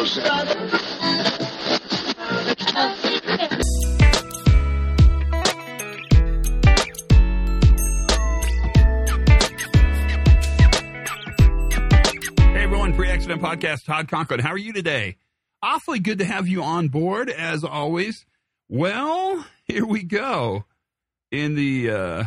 Hey 0.00 0.06
everyone, 12.54 12.94
pre-accident 12.94 13.42
podcast, 13.42 13.84
Todd 13.84 14.08
Conklin. 14.08 14.40
How 14.40 14.52
are 14.52 14.56
you 14.56 14.72
today? 14.72 15.18
Awfully 15.62 15.98
good 15.98 16.20
to 16.20 16.24
have 16.24 16.48
you 16.48 16.62
on 16.62 16.88
board 16.88 17.28
as 17.28 17.62
always. 17.62 18.24
Well, 18.70 19.44
here 19.64 19.84
we 19.84 20.02
go. 20.02 20.64
In 21.30 21.56
the 21.56 21.90
uh, 21.90 22.24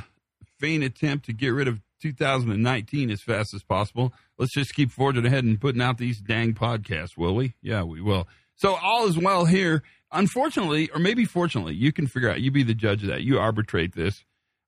faint 0.59 0.83
attempt 0.83 1.25
to 1.25 1.33
get 1.33 1.49
rid 1.49 1.67
of 1.67 1.81
2019 2.03 3.09
as 3.09 3.21
fast 3.21 3.55
as 3.55 3.63
possible, 3.63 4.13
let's 4.43 4.53
just 4.53 4.75
keep 4.75 4.91
forging 4.91 5.25
ahead 5.25 5.45
and 5.45 5.59
putting 5.59 5.81
out 5.81 5.97
these 5.97 6.19
dang 6.19 6.53
podcasts, 6.53 7.17
will 7.17 7.33
we? 7.33 7.53
Yeah, 7.61 7.83
we 7.83 8.01
will. 8.01 8.27
So 8.55 8.75
all 8.75 9.07
is 9.07 9.17
well 9.17 9.45
here. 9.45 9.83
Unfortunately, 10.11 10.89
or 10.93 10.99
maybe 10.99 11.23
fortunately, 11.23 11.75
you 11.75 11.93
can 11.93 12.07
figure 12.07 12.29
out. 12.29 12.41
You 12.41 12.51
be 12.51 12.61
the 12.61 12.75
judge 12.75 13.03
of 13.03 13.09
that. 13.09 13.23
You 13.23 13.39
arbitrate 13.39 13.95
this. 13.95 14.25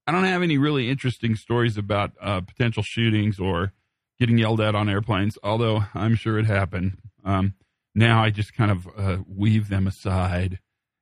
I 0.07 0.13
don't 0.13 0.23
have 0.23 0.43
any 0.43 0.57
really 0.57 0.89
interesting 0.89 1.35
stories 1.35 1.77
about 1.77 2.13
uh, 2.21 2.39
potential 2.39 2.83
shootings 2.83 3.37
or 3.37 3.73
getting 4.17 4.37
yelled 4.37 4.61
at 4.61 4.75
on 4.75 4.87
airplanes, 4.87 5.37
although 5.43 5.83
I'm 5.93 6.15
sure 6.15 6.39
it 6.39 6.45
happened. 6.45 6.97
Um, 7.25 7.55
now 7.93 8.23
I 8.23 8.29
just 8.29 8.55
kind 8.55 8.71
of 8.71 8.87
uh, 8.97 9.17
weave 9.27 9.67
them 9.67 9.87
aside 9.87 10.59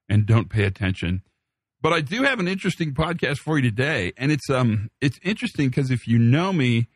and 0.09 0.25
don't 0.25 0.49
pay 0.49 0.63
attention. 0.63 1.21
But 1.79 1.93
I 1.93 2.01
do 2.01 2.23
have 2.23 2.39
an 2.39 2.47
interesting 2.47 2.95
podcast 2.95 3.37
for 3.37 3.59
you 3.59 3.69
today, 3.69 4.13
and 4.17 4.31
it's 4.31 4.49
um 4.49 4.89
it's 4.99 5.19
interesting 5.21 5.69
because 5.69 5.91
if 5.91 6.07
you 6.07 6.17
know 6.17 6.51
me, 6.51 6.87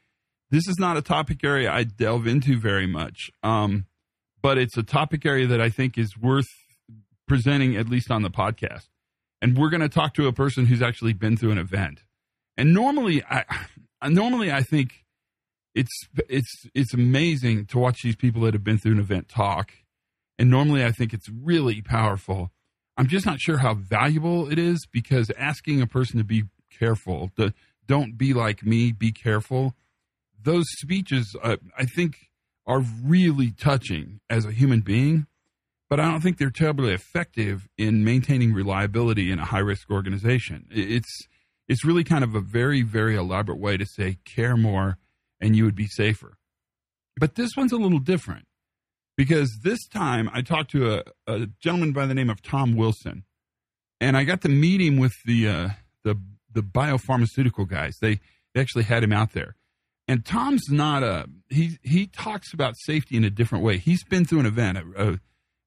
this 0.50 0.68
is 0.68 0.78
not 0.80 0.98
a 0.98 1.02
topic 1.02 1.44
area 1.44 1.72
I 1.72 1.84
delve 1.84 2.28
into 2.28 2.60
very 2.60 2.88
much. 2.88 3.30
Um, 3.44 3.86
but 4.42 4.58
it's 4.58 4.78
a 4.78 4.84
topic 4.84 5.26
area 5.26 5.48
that 5.48 5.62
I 5.62 5.70
think 5.70 5.98
is 5.98 6.18
worth 6.18 6.48
presenting 7.28 7.76
at 7.76 7.90
least 7.90 8.12
on 8.12 8.22
the 8.22 8.30
podcast. 8.30 8.88
And 9.41 9.58
we're 9.58 9.70
going 9.70 9.82
to 9.82 9.90
talk 9.90 10.13
to 10.16 10.27
a 10.27 10.34
person 10.34 10.66
who's 10.66 10.82
actually 10.82 11.13
been 11.13 11.38
through 11.38 11.52
an 11.52 11.58
event. 11.58 12.04
And 12.55 12.74
normally, 12.74 13.24
I 13.24 13.44
normally 14.08 14.52
I 14.52 14.63
think 14.63 15.05
it's 15.76 16.08
it's 16.27 16.66
it's 16.74 16.93
amazing 16.93 17.66
to 17.68 17.77
watch 17.77 18.02
these 18.04 18.16
people 18.16 18.41
that 18.43 18.54
have 18.54 18.64
been 18.64 18.80
through 18.80 18.93
an 18.93 18.99
event 18.99 19.30
talk. 19.30 19.71
And 20.40 20.49
normally, 20.49 20.84
I 20.84 20.91
think 20.91 21.14
it's 21.14 21.30
really 21.30 21.82
powerful. 21.82 22.52
I'm 22.96 23.08
just 23.08 23.26
not 23.26 23.40
sure 23.40 23.58
how 23.58 23.76
valuable 23.76 24.52
it 24.52 24.58
is 24.58 24.88
because 24.91 25.32
asking 25.38 25.82
a 25.82 25.88
person 25.88 26.18
to 26.18 26.24
be 26.24 26.46
careful, 26.71 27.32
to 27.38 27.54
don't 27.86 28.18
be 28.18 28.34
like 28.34 28.66
me, 28.66 28.91
be 28.91 29.12
careful. 29.12 29.76
Those 30.41 30.66
speeches, 30.80 31.35
uh, 31.41 31.57
I 31.77 31.85
think, 31.85 32.16
are 32.66 32.80
really 33.04 33.52
touching 33.52 34.20
as 34.30 34.46
a 34.46 34.52
human 34.52 34.82
being, 34.82 35.27
but 35.90 35.99
I 35.99 36.12
don't 36.12 36.21
think 36.21 36.38
they're 36.38 36.49
terribly 36.49 36.93
effective 36.93 37.68
in 37.77 38.04
maintaining 38.04 38.54
reliability 38.54 39.32
in 39.32 39.40
a 39.40 39.46
high 39.46 39.60
risk 39.60 39.90
organization. 39.90 40.68
It's 40.70 41.27
it's 41.68 41.84
really 41.84 42.04
kind 42.04 42.24
of 42.24 42.35
a 42.35 42.41
very 42.41 42.82
very 42.82 43.15
elaborate 43.15 43.60
way 43.60 43.77
to 43.77 43.85
say 43.85 44.18
care 44.26 44.58
more 44.58 44.98
and 45.40 45.55
you 45.55 45.65
would 45.65 45.76
be 45.76 45.88
safer. 45.88 46.38
But 47.20 47.35
this 47.35 47.52
one's 47.55 47.71
a 47.71 47.77
little 47.77 47.99
different 47.99 48.46
because 49.15 49.60
this 49.63 49.80
time 49.88 50.30
I 50.34 50.41
talked 50.41 50.71
to 50.71 50.96
a, 50.96 51.04
a 51.26 51.48
gentleman 51.62 51.93
by 51.93 52.05
the 52.05 52.13
name 52.13 52.30
of 52.30 52.41
Tom 52.41 52.76
Wilson, 52.76 53.24
and 53.99 54.15
I 54.15 54.24
got 54.24 54.41
to 54.41 54.49
meet 54.49 54.82
him 54.82 54.98
with 54.98 55.13
the 55.26 55.48
uh, 55.48 55.70
the 56.04 56.21
the 56.54 56.62
biopharmaceutical 56.62 57.68
guys. 57.68 57.98
They, 58.02 58.20
they 58.54 58.62
actually 58.62 58.84
had 58.84 59.04
him 59.04 59.13
out 59.13 59.34
there, 59.34 59.55
and 60.08 60.26
Tom's 60.26 60.70
not 60.70 61.04
a 61.04 61.27
he 61.50 61.77
he 61.84 62.08
talks 62.08 62.54
about 62.54 62.76
safety 62.77 63.18
in 63.18 63.24
a 63.24 63.30
different 63.30 63.63
way. 63.63 63.77
He's 63.77 64.03
been 64.03 64.25
through 64.25 64.41
an 64.41 64.46
event, 64.46 64.78
a, 64.97 65.19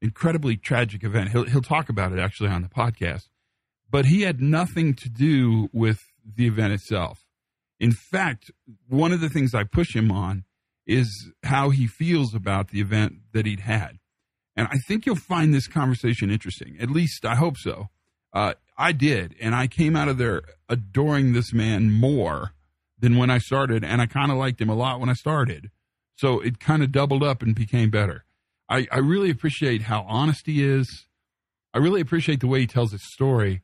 incredibly 0.03 0.57
tragic 0.57 1.05
event. 1.05 1.31
He'll 1.31 1.45
he'll 1.45 1.63
talk 1.63 1.89
about 1.89 2.13
it 2.13 2.19
actually 2.19 2.49
on 2.49 2.63
the 2.63 2.69
podcast, 2.69 3.29
but 3.91 4.07
he 4.07 4.23
had 4.23 4.41
nothing 4.41 4.95
to 4.95 5.09
do 5.09 5.69
with 5.73 6.01
the 6.25 6.47
event 6.47 6.73
itself. 6.73 7.27
In 7.79 7.93
fact, 7.93 8.51
one 8.89 9.13
of 9.13 9.21
the 9.21 9.29
things 9.29 9.55
I 9.55 9.65
push 9.65 9.95
him 9.95 10.11
on 10.11 10.45
is 10.87 11.31
how 11.45 11.71
he 11.71 11.87
feels 11.87 12.35
about 12.35 12.69
the 12.69 12.81
event 12.81 13.15
that 13.33 13.47
he'd 13.47 13.61
had. 13.61 13.99
And 14.57 14.69
I 14.71 14.79
think 14.79 15.07
you'll 15.07 15.17
find 15.17 15.55
this 15.55 15.69
conversation 15.69 16.31
interesting. 16.31 16.77
At 16.81 16.91
least 16.91 17.25
I 17.25 17.37
hope 17.37 17.57
so. 17.57 17.89
Uh, 18.33 18.55
I 18.77 18.93
did. 18.93 19.35
And 19.41 19.55
I 19.55 19.67
came 19.67 19.97
out 19.97 20.09
of 20.09 20.19
there 20.19 20.43
adoring 20.69 21.33
this 21.33 21.53
man 21.53 21.91
more 21.91 22.53
than 23.01 23.17
when 23.17 23.31
I 23.31 23.39
started. 23.39 23.85
And 23.85 24.01
I 24.01 24.07
kind 24.07 24.31
of 24.31 24.39
liked 24.39 24.61
him 24.61 24.69
a 24.69 24.75
lot 24.75 25.01
when 25.01 25.09
I 25.09 25.15
started. 25.15 25.71
So 26.17 26.41
it 26.41 26.61
kind 26.61 26.83
of 26.83 26.93
doubled 26.93 27.23
up 27.23 27.43
and 27.43 27.55
became 27.55 27.91
better. 27.91 28.25
I, 28.69 28.87
I 28.93 28.99
really 28.99 29.31
appreciate 29.31 29.83
how 29.83 30.05
honest 30.09 30.47
he 30.47 30.63
is. 30.63 31.07
I 31.73 31.79
really 31.79 32.01
appreciate 32.01 32.41
the 32.41 32.47
way 32.47 32.61
he 32.61 32.67
tells 32.67 32.93
his 32.93 33.03
story. 33.13 33.63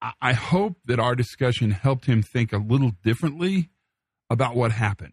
I, 0.00 0.12
I 0.20 0.32
hope 0.32 0.78
that 0.86 0.98
our 0.98 1.14
discussion 1.14 1.70
helped 1.70 2.06
him 2.06 2.22
think 2.22 2.52
a 2.52 2.58
little 2.58 2.92
differently 3.02 3.70
about 4.28 4.56
what 4.56 4.72
happened. 4.72 5.12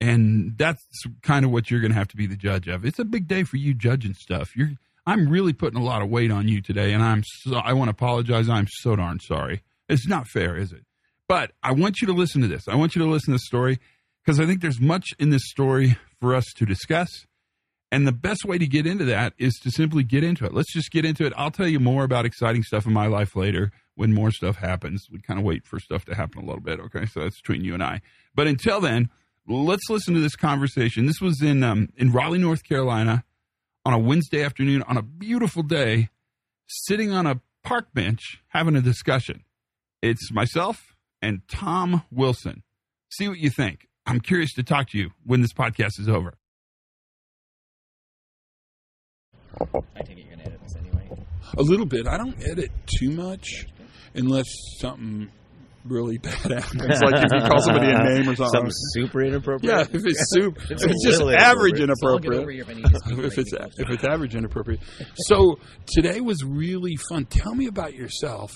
And 0.00 0.56
that's 0.56 0.82
kind 1.22 1.44
of 1.44 1.50
what 1.50 1.70
you're 1.70 1.80
going 1.80 1.90
to 1.90 1.98
have 1.98 2.08
to 2.08 2.16
be 2.16 2.26
the 2.26 2.36
judge 2.36 2.68
of. 2.68 2.84
It's 2.84 3.00
a 3.00 3.04
big 3.04 3.26
day 3.26 3.42
for 3.42 3.56
you 3.56 3.74
judging 3.74 4.14
stuff. 4.14 4.56
You're, 4.56 4.70
I'm 5.06 5.28
really 5.28 5.52
putting 5.52 5.80
a 5.80 5.84
lot 5.84 6.02
of 6.02 6.08
weight 6.08 6.30
on 6.30 6.48
you 6.48 6.62
today, 6.62 6.92
and 6.92 7.02
I'm 7.02 7.24
so, 7.24 7.56
I 7.56 7.72
want 7.72 7.88
to 7.88 7.92
apologize. 7.92 8.48
I'm 8.48 8.68
so 8.68 8.94
darn 8.94 9.18
sorry. 9.20 9.62
It's 9.88 10.06
not 10.06 10.28
fair, 10.28 10.56
is 10.56 10.70
it? 10.72 10.84
But 11.28 11.52
I 11.62 11.72
want 11.72 12.00
you 12.00 12.06
to 12.06 12.14
listen 12.14 12.40
to 12.40 12.48
this. 12.48 12.66
I 12.66 12.74
want 12.74 12.96
you 12.96 13.02
to 13.02 13.08
listen 13.08 13.26
to 13.26 13.34
this 13.34 13.46
story 13.46 13.78
because 14.24 14.40
I 14.40 14.46
think 14.46 14.62
there's 14.62 14.80
much 14.80 15.10
in 15.18 15.30
this 15.30 15.48
story 15.48 15.98
for 16.20 16.34
us 16.34 16.44
to 16.56 16.64
discuss. 16.64 17.08
And 17.90 18.06
the 18.06 18.12
best 18.12 18.44
way 18.44 18.58
to 18.58 18.66
get 18.66 18.86
into 18.86 19.04
that 19.06 19.34
is 19.38 19.54
to 19.62 19.70
simply 19.70 20.04
get 20.04 20.24
into 20.24 20.44
it. 20.44 20.52
Let's 20.52 20.72
just 20.72 20.90
get 20.90 21.04
into 21.04 21.24
it. 21.24 21.32
I'll 21.36 21.50
tell 21.50 21.68
you 21.68 21.80
more 21.80 22.04
about 22.04 22.26
exciting 22.26 22.62
stuff 22.62 22.86
in 22.86 22.92
my 22.92 23.06
life 23.06 23.36
later 23.36 23.72
when 23.94 24.12
more 24.12 24.30
stuff 24.30 24.56
happens. 24.56 25.06
We 25.10 25.20
kind 25.20 25.38
of 25.38 25.44
wait 25.44 25.66
for 25.66 25.78
stuff 25.80 26.04
to 26.06 26.14
happen 26.14 26.42
a 26.42 26.46
little 26.46 26.60
bit. 26.60 26.80
Okay. 26.80 27.06
So 27.06 27.20
that's 27.20 27.40
between 27.40 27.64
you 27.64 27.74
and 27.74 27.82
I. 27.82 28.00
But 28.34 28.46
until 28.46 28.80
then, 28.80 29.08
let's 29.46 29.88
listen 29.88 30.14
to 30.14 30.20
this 30.20 30.36
conversation. 30.36 31.06
This 31.06 31.20
was 31.20 31.42
in 31.42 31.62
um, 31.62 31.88
in 31.96 32.12
Raleigh, 32.12 32.38
North 32.38 32.62
Carolina, 32.64 33.24
on 33.84 33.94
a 33.94 33.98
Wednesday 33.98 34.42
afternoon 34.42 34.82
on 34.82 34.98
a 34.98 35.02
beautiful 35.02 35.62
day, 35.62 36.10
sitting 36.66 37.10
on 37.10 37.26
a 37.26 37.40
park 37.62 37.92
bench 37.94 38.42
having 38.48 38.76
a 38.76 38.82
discussion. 38.82 39.44
It's 40.02 40.30
myself 40.30 40.94
and 41.22 41.40
Tom 41.48 42.02
Wilson. 42.10 42.62
See 43.10 43.28
what 43.28 43.38
you 43.38 43.50
think. 43.50 43.88
I'm 44.06 44.20
curious 44.20 44.52
to 44.54 44.62
talk 44.62 44.90
to 44.90 44.98
you 44.98 45.10
when 45.24 45.42
this 45.42 45.52
podcast 45.52 45.98
is 46.00 46.08
over. 46.08 46.34
I 49.60 50.02
take 50.02 50.18
it 50.18 50.24
you're 50.26 50.36
gonna 50.36 50.44
edit 50.48 50.60
this 50.62 50.76
anyway. 50.76 51.08
A 51.56 51.62
little 51.62 51.86
bit. 51.86 52.06
I 52.06 52.16
don't 52.16 52.40
edit 52.46 52.70
too 52.98 53.10
much 53.10 53.66
unless 54.14 54.46
something 54.78 55.28
really 55.84 56.18
bad 56.22 56.32
happens. 56.34 57.00
like 57.02 57.24
if 57.24 57.32
you 57.32 57.48
call 57.48 57.60
somebody 57.62 57.90
a 57.90 57.98
name 58.04 58.28
or 58.28 58.34
something. 58.36 58.46
Something 58.52 58.72
super 58.72 59.22
inappropriate. 59.22 59.74
yeah, 59.74 59.96
if 59.98 60.04
it's 60.06 60.30
soup, 60.30 60.56
if 60.64 60.70
It's 60.72 60.84
it's 60.84 61.04
just 61.04 61.20
average 61.22 61.80
inappropriate. 61.80 61.98
So 61.98 62.08
I'll 62.08 62.18
get 62.18 62.32
over 62.32 62.50
inappropriate. 62.50 62.52
here 62.52 62.62
if 62.62 62.68
I 62.68 62.74
need 62.74 62.84
to 62.84 62.98
speak 62.98 63.18
If 63.18 63.38
it's 63.38 63.52
if 63.78 63.90
it's 63.90 64.04
average 64.04 64.34
inappropriate. 64.34 64.80
So 65.16 65.58
today 65.86 66.20
was 66.20 66.44
really 66.44 66.96
fun. 67.08 67.26
Tell 67.26 67.54
me 67.54 67.66
about 67.66 67.94
yourself 67.94 68.52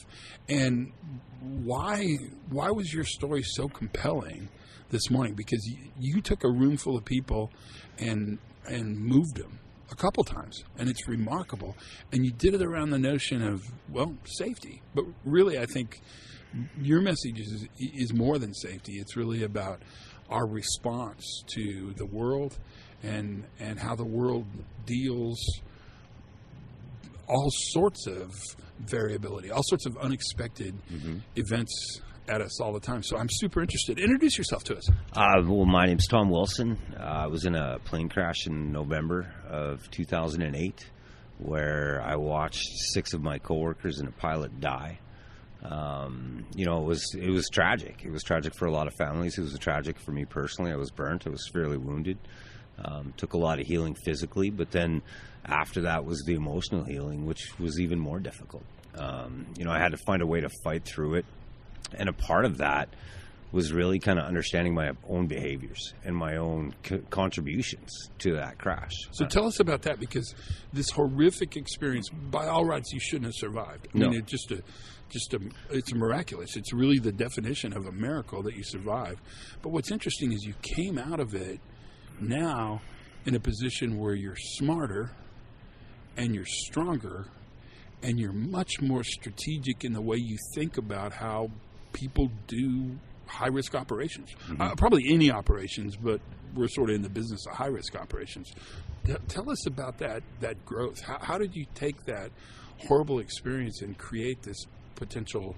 and 0.48 0.92
why 1.40 2.04
why 2.50 2.70
was 2.70 2.92
your 2.92 3.04
story 3.04 3.42
so 3.42 3.68
compelling 3.68 4.48
this 4.90 5.10
morning? 5.10 5.34
Because 5.34 5.64
you, 5.66 5.90
you 5.98 6.20
took 6.20 6.44
a 6.44 6.48
room 6.48 6.76
full 6.76 6.96
of 6.96 7.04
people 7.04 7.50
and 7.98 8.38
and 8.66 8.96
moved 8.96 9.36
them 9.36 9.58
a 9.90 9.94
couple 9.96 10.22
times, 10.24 10.62
and 10.78 10.88
it's 10.88 11.06
remarkable. 11.08 11.76
And 12.12 12.24
you 12.24 12.30
did 12.32 12.54
it 12.54 12.62
around 12.62 12.90
the 12.90 12.98
notion 12.98 13.42
of 13.42 13.62
well 13.90 14.14
safety, 14.24 14.82
but 14.94 15.04
really, 15.24 15.58
I 15.58 15.66
think 15.66 16.00
your 16.80 17.00
message 17.00 17.40
is 17.40 17.66
is 17.78 18.12
more 18.12 18.38
than 18.38 18.54
safety. 18.54 18.94
It's 18.94 19.16
really 19.16 19.42
about 19.42 19.82
our 20.30 20.46
response 20.46 21.42
to 21.54 21.92
the 21.96 22.06
world 22.06 22.58
and 23.02 23.44
and 23.58 23.78
how 23.78 23.94
the 23.94 24.04
world 24.06 24.46
deals 24.86 25.38
all 27.28 27.48
sorts 27.50 28.06
of 28.06 28.32
variability, 28.80 29.50
all 29.50 29.62
sorts 29.64 29.86
of 29.86 29.96
unexpected 29.98 30.74
events 31.36 32.00
at 32.28 32.40
us 32.40 32.60
all 32.60 32.72
the 32.72 32.80
time. 32.80 33.02
So 33.02 33.16
I'm 33.16 33.28
super 33.30 33.60
interested. 33.60 33.98
Introduce 33.98 34.38
yourself 34.38 34.64
to 34.64 34.76
us. 34.76 34.88
Uh, 35.12 35.42
well, 35.44 35.64
my 35.66 35.86
name's 35.86 36.06
Tom 36.06 36.30
Wilson. 36.30 36.78
Uh, 36.96 37.02
I 37.02 37.26
was 37.26 37.44
in 37.44 37.54
a 37.54 37.78
plane 37.84 38.08
crash 38.08 38.46
in 38.46 38.72
November 38.72 39.32
of 39.48 39.90
2008 39.90 40.90
where 41.38 42.00
I 42.04 42.16
watched 42.16 42.68
six 42.92 43.14
of 43.14 43.22
my 43.22 43.38
coworkers 43.38 43.98
and 43.98 44.08
a 44.08 44.12
pilot 44.12 44.60
die. 44.60 44.98
Um, 45.62 46.44
you 46.56 46.64
know, 46.64 46.78
it 46.82 46.86
was 46.86 47.14
it 47.14 47.30
was 47.30 47.48
tragic. 47.48 48.02
It 48.04 48.10
was 48.10 48.22
tragic 48.22 48.54
for 48.54 48.66
a 48.66 48.72
lot 48.72 48.86
of 48.86 48.94
families. 48.94 49.38
It 49.38 49.42
was 49.42 49.56
tragic 49.58 49.98
for 49.98 50.10
me 50.10 50.24
personally. 50.24 50.72
I 50.72 50.76
was 50.76 50.90
burnt. 50.90 51.26
I 51.26 51.30
was 51.30 51.46
severely 51.46 51.76
wounded. 51.76 52.18
Um, 52.84 53.12
took 53.16 53.34
a 53.34 53.38
lot 53.38 53.60
of 53.60 53.66
healing 53.66 53.94
physically, 53.94 54.50
but 54.50 54.70
then 54.72 55.02
after 55.44 55.82
that 55.82 56.04
was 56.04 56.22
the 56.26 56.34
emotional 56.34 56.84
healing, 56.84 57.26
which 57.26 57.58
was 57.60 57.78
even 57.80 57.98
more 57.98 58.18
difficult. 58.18 58.64
Um, 58.96 59.46
you 59.56 59.64
know, 59.64 59.70
I 59.70 59.78
had 59.78 59.92
to 59.92 59.98
find 59.98 60.20
a 60.22 60.26
way 60.26 60.40
to 60.40 60.48
fight 60.64 60.84
through 60.84 61.14
it, 61.14 61.26
and 61.94 62.08
a 62.08 62.12
part 62.12 62.44
of 62.44 62.58
that 62.58 62.88
was 63.52 63.70
really 63.70 63.98
kind 63.98 64.18
of 64.18 64.24
understanding 64.24 64.74
my 64.74 64.92
own 65.06 65.26
behaviors 65.26 65.92
and 66.04 66.16
my 66.16 66.38
own 66.38 66.74
co- 66.82 67.02
contributions 67.10 67.90
to 68.18 68.32
that 68.36 68.56
crash. 68.58 68.92
So 69.12 69.26
tell 69.26 69.46
us 69.46 69.60
about 69.60 69.82
that 69.82 70.00
because 70.00 70.34
this 70.72 70.88
horrific 70.90 71.54
experience, 71.56 72.08
by 72.08 72.46
all 72.46 72.64
rights, 72.64 72.92
you 72.94 72.98
shouldn't 73.00 73.26
have 73.26 73.34
survived. 73.36 73.88
I 73.94 73.98
No. 73.98 74.08
mean, 74.08 74.20
it 74.20 74.26
just 74.26 74.50
a, 74.52 74.62
just 75.12 75.34
a, 75.34 75.40
it's 75.70 75.94
miraculous. 75.94 76.56
It's 76.56 76.72
really 76.72 76.98
the 76.98 77.12
definition 77.12 77.72
of 77.72 77.86
a 77.86 77.92
miracle 77.92 78.42
that 78.42 78.56
you 78.56 78.64
survive. 78.64 79.20
But 79.62 79.70
what's 79.70 79.90
interesting 79.90 80.32
is 80.32 80.42
you 80.44 80.54
came 80.62 80.98
out 80.98 81.20
of 81.20 81.34
it 81.34 81.60
now 82.20 82.80
in 83.24 83.34
a 83.34 83.40
position 83.40 83.98
where 83.98 84.14
you're 84.14 84.36
smarter 84.36 85.10
and 86.16 86.34
you're 86.34 86.46
stronger 86.46 87.26
and 88.02 88.18
you're 88.18 88.32
much 88.32 88.80
more 88.80 89.04
strategic 89.04 89.84
in 89.84 89.92
the 89.92 90.00
way 90.00 90.16
you 90.16 90.36
think 90.54 90.76
about 90.76 91.12
how 91.12 91.50
people 91.92 92.30
do 92.48 92.98
high 93.26 93.48
risk 93.48 93.74
operations. 93.74 94.30
Uh, 94.58 94.74
probably 94.74 95.04
any 95.08 95.30
operations, 95.30 95.96
but 95.96 96.20
we're 96.54 96.68
sort 96.68 96.90
of 96.90 96.96
in 96.96 97.02
the 97.02 97.08
business 97.08 97.46
of 97.46 97.56
high 97.56 97.68
risk 97.68 97.94
operations. 97.96 98.52
T- 99.04 99.14
tell 99.28 99.48
us 99.50 99.66
about 99.66 99.98
that 99.98 100.22
that 100.40 100.64
growth. 100.64 101.00
How, 101.00 101.18
how 101.20 101.38
did 101.38 101.54
you 101.54 101.66
take 101.74 102.04
that 102.06 102.30
horrible 102.86 103.20
experience 103.20 103.82
and 103.82 103.96
create 103.96 104.42
this 104.42 104.66
potential 105.02 105.56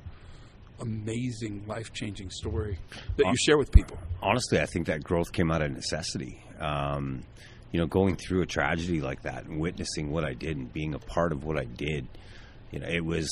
amazing 0.80 1.64
life 1.66 1.92
changing 1.92 2.30
story 2.30 2.78
that 3.16 3.26
you 3.26 3.36
share 3.36 3.58
with 3.58 3.70
people? 3.70 3.98
honestly, 4.22 4.58
I 4.58 4.66
think 4.66 4.86
that 4.86 5.04
growth 5.04 5.32
came 5.32 5.50
out 5.50 5.62
of 5.62 5.70
necessity. 5.70 6.42
Um, 6.58 7.22
you 7.70 7.80
know, 7.80 7.86
going 7.86 8.16
through 8.16 8.42
a 8.42 8.46
tragedy 8.46 9.00
like 9.00 9.22
that 9.22 9.44
and 9.44 9.60
witnessing 9.60 10.10
what 10.10 10.24
I 10.24 10.32
did 10.32 10.56
and 10.56 10.72
being 10.72 10.94
a 10.94 10.98
part 10.98 11.32
of 11.32 11.44
what 11.44 11.58
I 11.58 11.64
did, 11.64 12.06
you 12.70 12.78
know, 12.78 12.88
it 12.88 13.04
was 13.04 13.28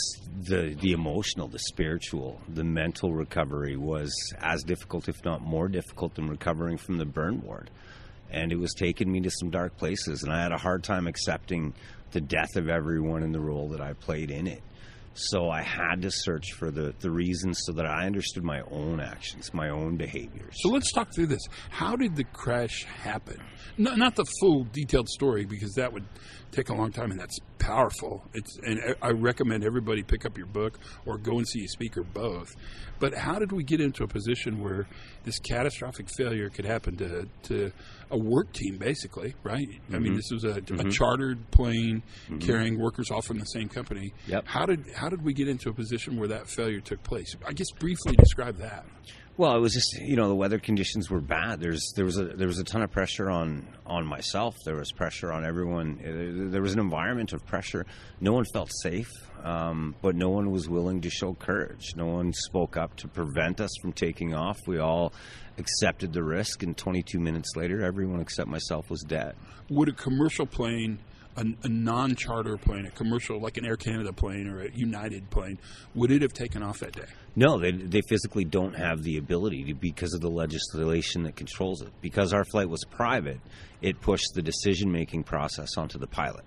the 0.48 0.76
the 0.80 0.92
emotional, 0.92 1.48
the 1.48 1.60
spiritual, 1.60 2.40
the 2.48 2.64
mental 2.64 3.12
recovery 3.12 3.76
was 3.76 4.12
as 4.38 4.62
difficult, 4.62 5.08
if 5.08 5.24
not 5.24 5.40
more 5.40 5.68
difficult, 5.68 6.14
than 6.14 6.28
recovering 6.28 6.76
from 6.76 6.98
the 6.98 7.06
burn 7.06 7.40
ward. 7.42 7.70
And 8.30 8.52
it 8.52 8.58
was 8.58 8.72
taking 8.74 9.10
me 9.10 9.20
to 9.22 9.30
some 9.30 9.50
dark 9.50 9.76
places, 9.76 10.22
and 10.22 10.32
I 10.32 10.42
had 10.42 10.52
a 10.52 10.58
hard 10.58 10.84
time 10.84 11.06
accepting 11.06 11.74
the 12.12 12.20
death 12.20 12.56
of 12.56 12.68
everyone 12.68 13.22
in 13.22 13.32
the 13.32 13.40
role 13.40 13.68
that 13.70 13.80
I 13.80 13.94
played 13.94 14.30
in 14.30 14.46
it. 14.46 14.62
So 15.14 15.50
I 15.50 15.60
had 15.62 16.02
to 16.02 16.10
search 16.10 16.52
for 16.52 16.70
the, 16.70 16.94
the 17.00 17.10
reasons 17.10 17.60
so 17.66 17.72
that 17.72 17.84
I 17.84 18.06
understood 18.06 18.44
my 18.44 18.62
own 18.70 18.98
actions, 18.98 19.52
my 19.52 19.68
own 19.68 19.96
behaviors. 19.96 20.56
So 20.62 20.70
let's 20.70 20.90
talk 20.92 21.14
through 21.14 21.26
this. 21.26 21.42
How 21.68 21.96
did 21.96 22.16
the 22.16 22.24
crash 22.24 22.84
happen? 22.84 23.38
No, 23.76 23.94
not 23.94 24.16
the 24.16 24.24
full 24.40 24.64
detailed 24.72 25.08
story 25.08 25.44
because 25.44 25.74
that 25.74 25.92
would 25.92 26.04
take 26.50 26.70
a 26.70 26.74
long 26.74 26.92
time 26.92 27.10
and 27.10 27.20
that's 27.20 27.38
powerful. 27.58 28.22
It's 28.34 28.58
and 28.62 28.80
I 29.02 29.10
recommend 29.10 29.64
everybody 29.64 30.02
pick 30.02 30.24
up 30.24 30.36
your 30.36 30.46
book 30.46 30.78
or 31.06 31.18
go 31.18 31.38
and 31.38 31.46
see 31.46 31.64
a 31.64 31.68
speaker 31.68 32.02
both. 32.02 32.54
But 32.98 33.14
how 33.14 33.38
did 33.38 33.52
we 33.52 33.64
get 33.64 33.80
into 33.80 34.04
a 34.04 34.08
position 34.08 34.62
where 34.62 34.86
this 35.24 35.38
catastrophic 35.38 36.08
failure 36.16 36.48
could 36.48 36.64
happen 36.64 36.96
to 36.96 37.28
to 37.44 37.72
a 38.12 38.18
work 38.18 38.52
team 38.52 38.76
basically, 38.78 39.34
right? 39.42 39.66
I 39.92 39.98
mean, 39.98 40.14
this 40.14 40.30
was 40.30 40.44
a, 40.44 40.62
a 40.78 40.90
chartered 40.90 41.50
plane 41.50 42.02
carrying 42.40 42.78
workers 42.78 43.10
all 43.10 43.22
from 43.22 43.38
the 43.38 43.46
same 43.46 43.68
company. 43.68 44.12
Yep. 44.26 44.46
How 44.46 44.66
did 44.66 44.84
how 44.94 45.08
did 45.08 45.22
we 45.22 45.32
get 45.32 45.48
into 45.48 45.68
a 45.70 45.72
position 45.72 46.16
where 46.18 46.28
that 46.28 46.48
failure 46.48 46.80
took 46.80 47.02
place? 47.02 47.34
I 47.46 47.52
guess 47.52 47.70
briefly 47.72 48.14
describe 48.16 48.58
that. 48.58 48.84
Well, 49.38 49.56
it 49.56 49.60
was 49.60 49.72
just 49.72 49.98
you 49.98 50.14
know 50.14 50.28
the 50.28 50.34
weather 50.34 50.58
conditions 50.58 51.08
were 51.10 51.22
bad. 51.22 51.58
There's 51.58 51.92
there 51.96 52.04
was 52.04 52.18
a 52.18 52.24
there 52.26 52.46
was 52.46 52.58
a 52.58 52.64
ton 52.64 52.82
of 52.82 52.90
pressure 52.92 53.30
on 53.30 53.66
on 53.86 54.06
myself. 54.06 54.54
There 54.66 54.76
was 54.76 54.92
pressure 54.92 55.32
on 55.32 55.44
everyone. 55.46 55.98
Uh, 56.00 56.50
There 56.52 56.60
was 56.60 56.74
an 56.74 56.80
environment 56.80 57.32
of 57.32 57.44
pressure. 57.46 57.86
No 58.20 58.32
one 58.34 58.44
felt 58.52 58.70
safe, 58.82 59.08
um, 59.42 59.94
but 60.02 60.14
no 60.16 60.28
one 60.28 60.50
was 60.50 60.68
willing 60.68 61.00
to 61.00 61.10
show 61.10 61.32
courage. 61.32 61.94
No 61.96 62.06
one 62.08 62.34
spoke 62.34 62.76
up 62.76 62.94
to 62.96 63.08
prevent 63.08 63.58
us 63.62 63.70
from 63.80 63.94
taking 63.94 64.34
off. 64.34 64.58
We 64.66 64.78
all 64.78 65.14
accepted 65.62 66.12
the 66.12 66.22
risk, 66.22 66.62
and 66.62 66.76
22 66.76 67.18
minutes 67.18 67.56
later, 67.56 67.82
everyone 67.82 68.20
except 68.20 68.48
myself 68.48 68.90
was 68.90 69.02
dead. 69.02 69.34
would 69.70 69.88
a 69.88 69.92
commercial 69.92 70.46
plane, 70.46 70.98
a, 71.36 71.46
a 71.62 71.68
non-charter 71.68 72.58
plane, 72.58 72.86
a 72.86 72.90
commercial 72.90 73.40
like 73.40 73.56
an 73.56 73.64
Air 73.64 73.76
Canada 73.76 74.12
plane 74.12 74.48
or 74.48 74.60
a 74.60 74.70
United 74.74 75.30
plane, 75.30 75.58
would 75.94 76.10
it 76.10 76.22
have 76.22 76.32
taken 76.32 76.62
off 76.62 76.80
that 76.80 76.92
day? 76.92 77.06
No, 77.34 77.58
they 77.58 77.72
they 77.72 78.02
physically 78.02 78.44
don't 78.44 78.74
have 78.74 79.02
the 79.02 79.16
ability 79.16 79.64
to 79.64 79.74
because 79.74 80.12
of 80.12 80.20
the 80.20 80.28
legislation 80.28 81.22
that 81.22 81.36
controls 81.36 81.80
it. 81.80 81.92
Because 82.02 82.32
our 82.34 82.44
flight 82.44 82.68
was 82.68 82.84
private, 82.90 83.40
it 83.80 84.00
pushed 84.00 84.34
the 84.34 84.42
decision 84.42 84.92
making 84.92 85.22
process 85.24 85.78
onto 85.78 85.98
the 85.98 86.06
pilot. 86.06 86.44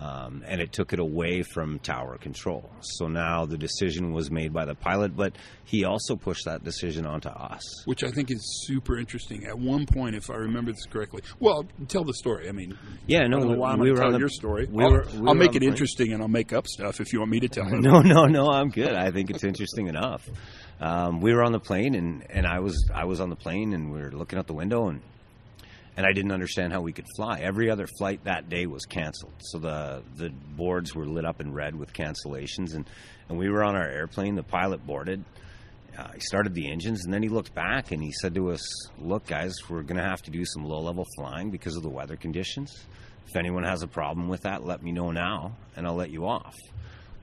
Um, 0.00 0.44
and 0.46 0.60
it 0.60 0.72
took 0.72 0.92
it 0.92 1.00
away 1.00 1.42
from 1.42 1.80
tower 1.80 2.18
control. 2.18 2.70
So 2.82 3.08
now 3.08 3.46
the 3.46 3.58
decision 3.58 4.12
was 4.12 4.30
made 4.30 4.52
by 4.52 4.64
the 4.64 4.76
pilot, 4.76 5.16
but 5.16 5.32
he 5.64 5.84
also 5.84 6.14
pushed 6.14 6.44
that 6.44 6.62
decision 6.62 7.04
onto 7.04 7.28
us. 7.28 7.62
Which 7.84 8.04
I 8.04 8.10
think 8.12 8.30
is 8.30 8.64
super 8.64 8.96
interesting. 8.96 9.46
At 9.46 9.58
one 9.58 9.86
point, 9.86 10.14
if 10.14 10.30
I 10.30 10.34
remember 10.34 10.70
this 10.70 10.86
correctly, 10.86 11.22
well, 11.40 11.66
tell 11.88 12.04
the 12.04 12.14
story. 12.14 12.48
I 12.48 12.52
mean, 12.52 12.78
Yeah, 13.08 13.22
I 13.22 13.26
no, 13.26 13.38
don't 13.40 13.48
know 13.48 13.52
we, 13.54 13.58
why 13.58 13.72
I'm 13.72 13.80
we 13.80 13.90
were 13.90 13.96
tell 13.96 14.12
the, 14.12 14.18
your 14.20 14.28
story. 14.28 14.68
We 14.70 14.84
I'll, 14.84 14.90
were, 14.92 15.04
I'll 15.26 15.34
make 15.34 15.56
it 15.56 15.64
interesting 15.64 16.12
and 16.12 16.22
I'll 16.22 16.28
make 16.28 16.52
up 16.52 16.68
stuff 16.68 17.00
if 17.00 17.12
you 17.12 17.18
want 17.18 17.32
me 17.32 17.40
to 17.40 17.48
tell 17.48 17.66
it. 17.66 17.80
No, 17.88 18.00
no, 18.00 18.26
no. 18.26 18.46
I'm 18.50 18.68
good. 18.68 18.92
I 18.94 19.10
think 19.10 19.30
it's 19.30 19.42
interesting 19.42 19.88
enough. 19.88 20.28
Um, 20.80 21.20
we 21.20 21.34
were 21.34 21.42
on 21.42 21.50
the 21.50 21.58
plane, 21.58 21.96
and, 21.96 22.24
and 22.30 22.46
I 22.46 22.60
was 22.60 22.88
I 22.94 23.04
was 23.04 23.20
on 23.20 23.30
the 23.30 23.36
plane, 23.36 23.72
and 23.72 23.90
we 23.90 23.98
were 24.00 24.12
looking 24.12 24.38
out 24.38 24.46
the 24.46 24.54
window, 24.54 24.88
and 24.88 25.00
and 25.98 26.06
I 26.06 26.12
didn't 26.12 26.30
understand 26.30 26.72
how 26.72 26.80
we 26.80 26.92
could 26.92 27.06
fly. 27.16 27.40
Every 27.40 27.68
other 27.68 27.88
flight 27.98 28.22
that 28.22 28.48
day 28.48 28.66
was 28.66 28.86
canceled, 28.86 29.34
so 29.40 29.58
the 29.58 30.02
the 30.14 30.30
boards 30.30 30.94
were 30.94 31.04
lit 31.04 31.24
up 31.24 31.40
in 31.40 31.52
red 31.52 31.74
with 31.74 31.92
cancellations, 31.92 32.76
and 32.76 32.88
and 33.28 33.36
we 33.36 33.50
were 33.50 33.64
on 33.64 33.74
our 33.74 33.88
airplane. 33.88 34.36
The 34.36 34.44
pilot 34.44 34.86
boarded. 34.86 35.24
Uh, 35.98 36.12
he 36.14 36.20
started 36.20 36.54
the 36.54 36.70
engines, 36.70 37.04
and 37.04 37.12
then 37.12 37.24
he 37.24 37.28
looked 37.28 37.52
back 37.52 37.90
and 37.90 38.00
he 38.00 38.12
said 38.12 38.32
to 38.36 38.52
us, 38.52 38.62
"Look, 39.00 39.26
guys, 39.26 39.56
we're 39.68 39.82
going 39.82 39.96
to 39.96 40.08
have 40.08 40.22
to 40.22 40.30
do 40.30 40.44
some 40.44 40.64
low 40.64 40.80
level 40.80 41.04
flying 41.16 41.50
because 41.50 41.74
of 41.74 41.82
the 41.82 41.88
weather 41.88 42.14
conditions. 42.14 42.86
If 43.26 43.34
anyone 43.34 43.64
has 43.64 43.82
a 43.82 43.88
problem 43.88 44.28
with 44.28 44.42
that, 44.42 44.64
let 44.64 44.84
me 44.84 44.92
know 44.92 45.10
now, 45.10 45.56
and 45.74 45.84
I'll 45.84 45.96
let 45.96 46.10
you 46.10 46.28
off." 46.28 46.54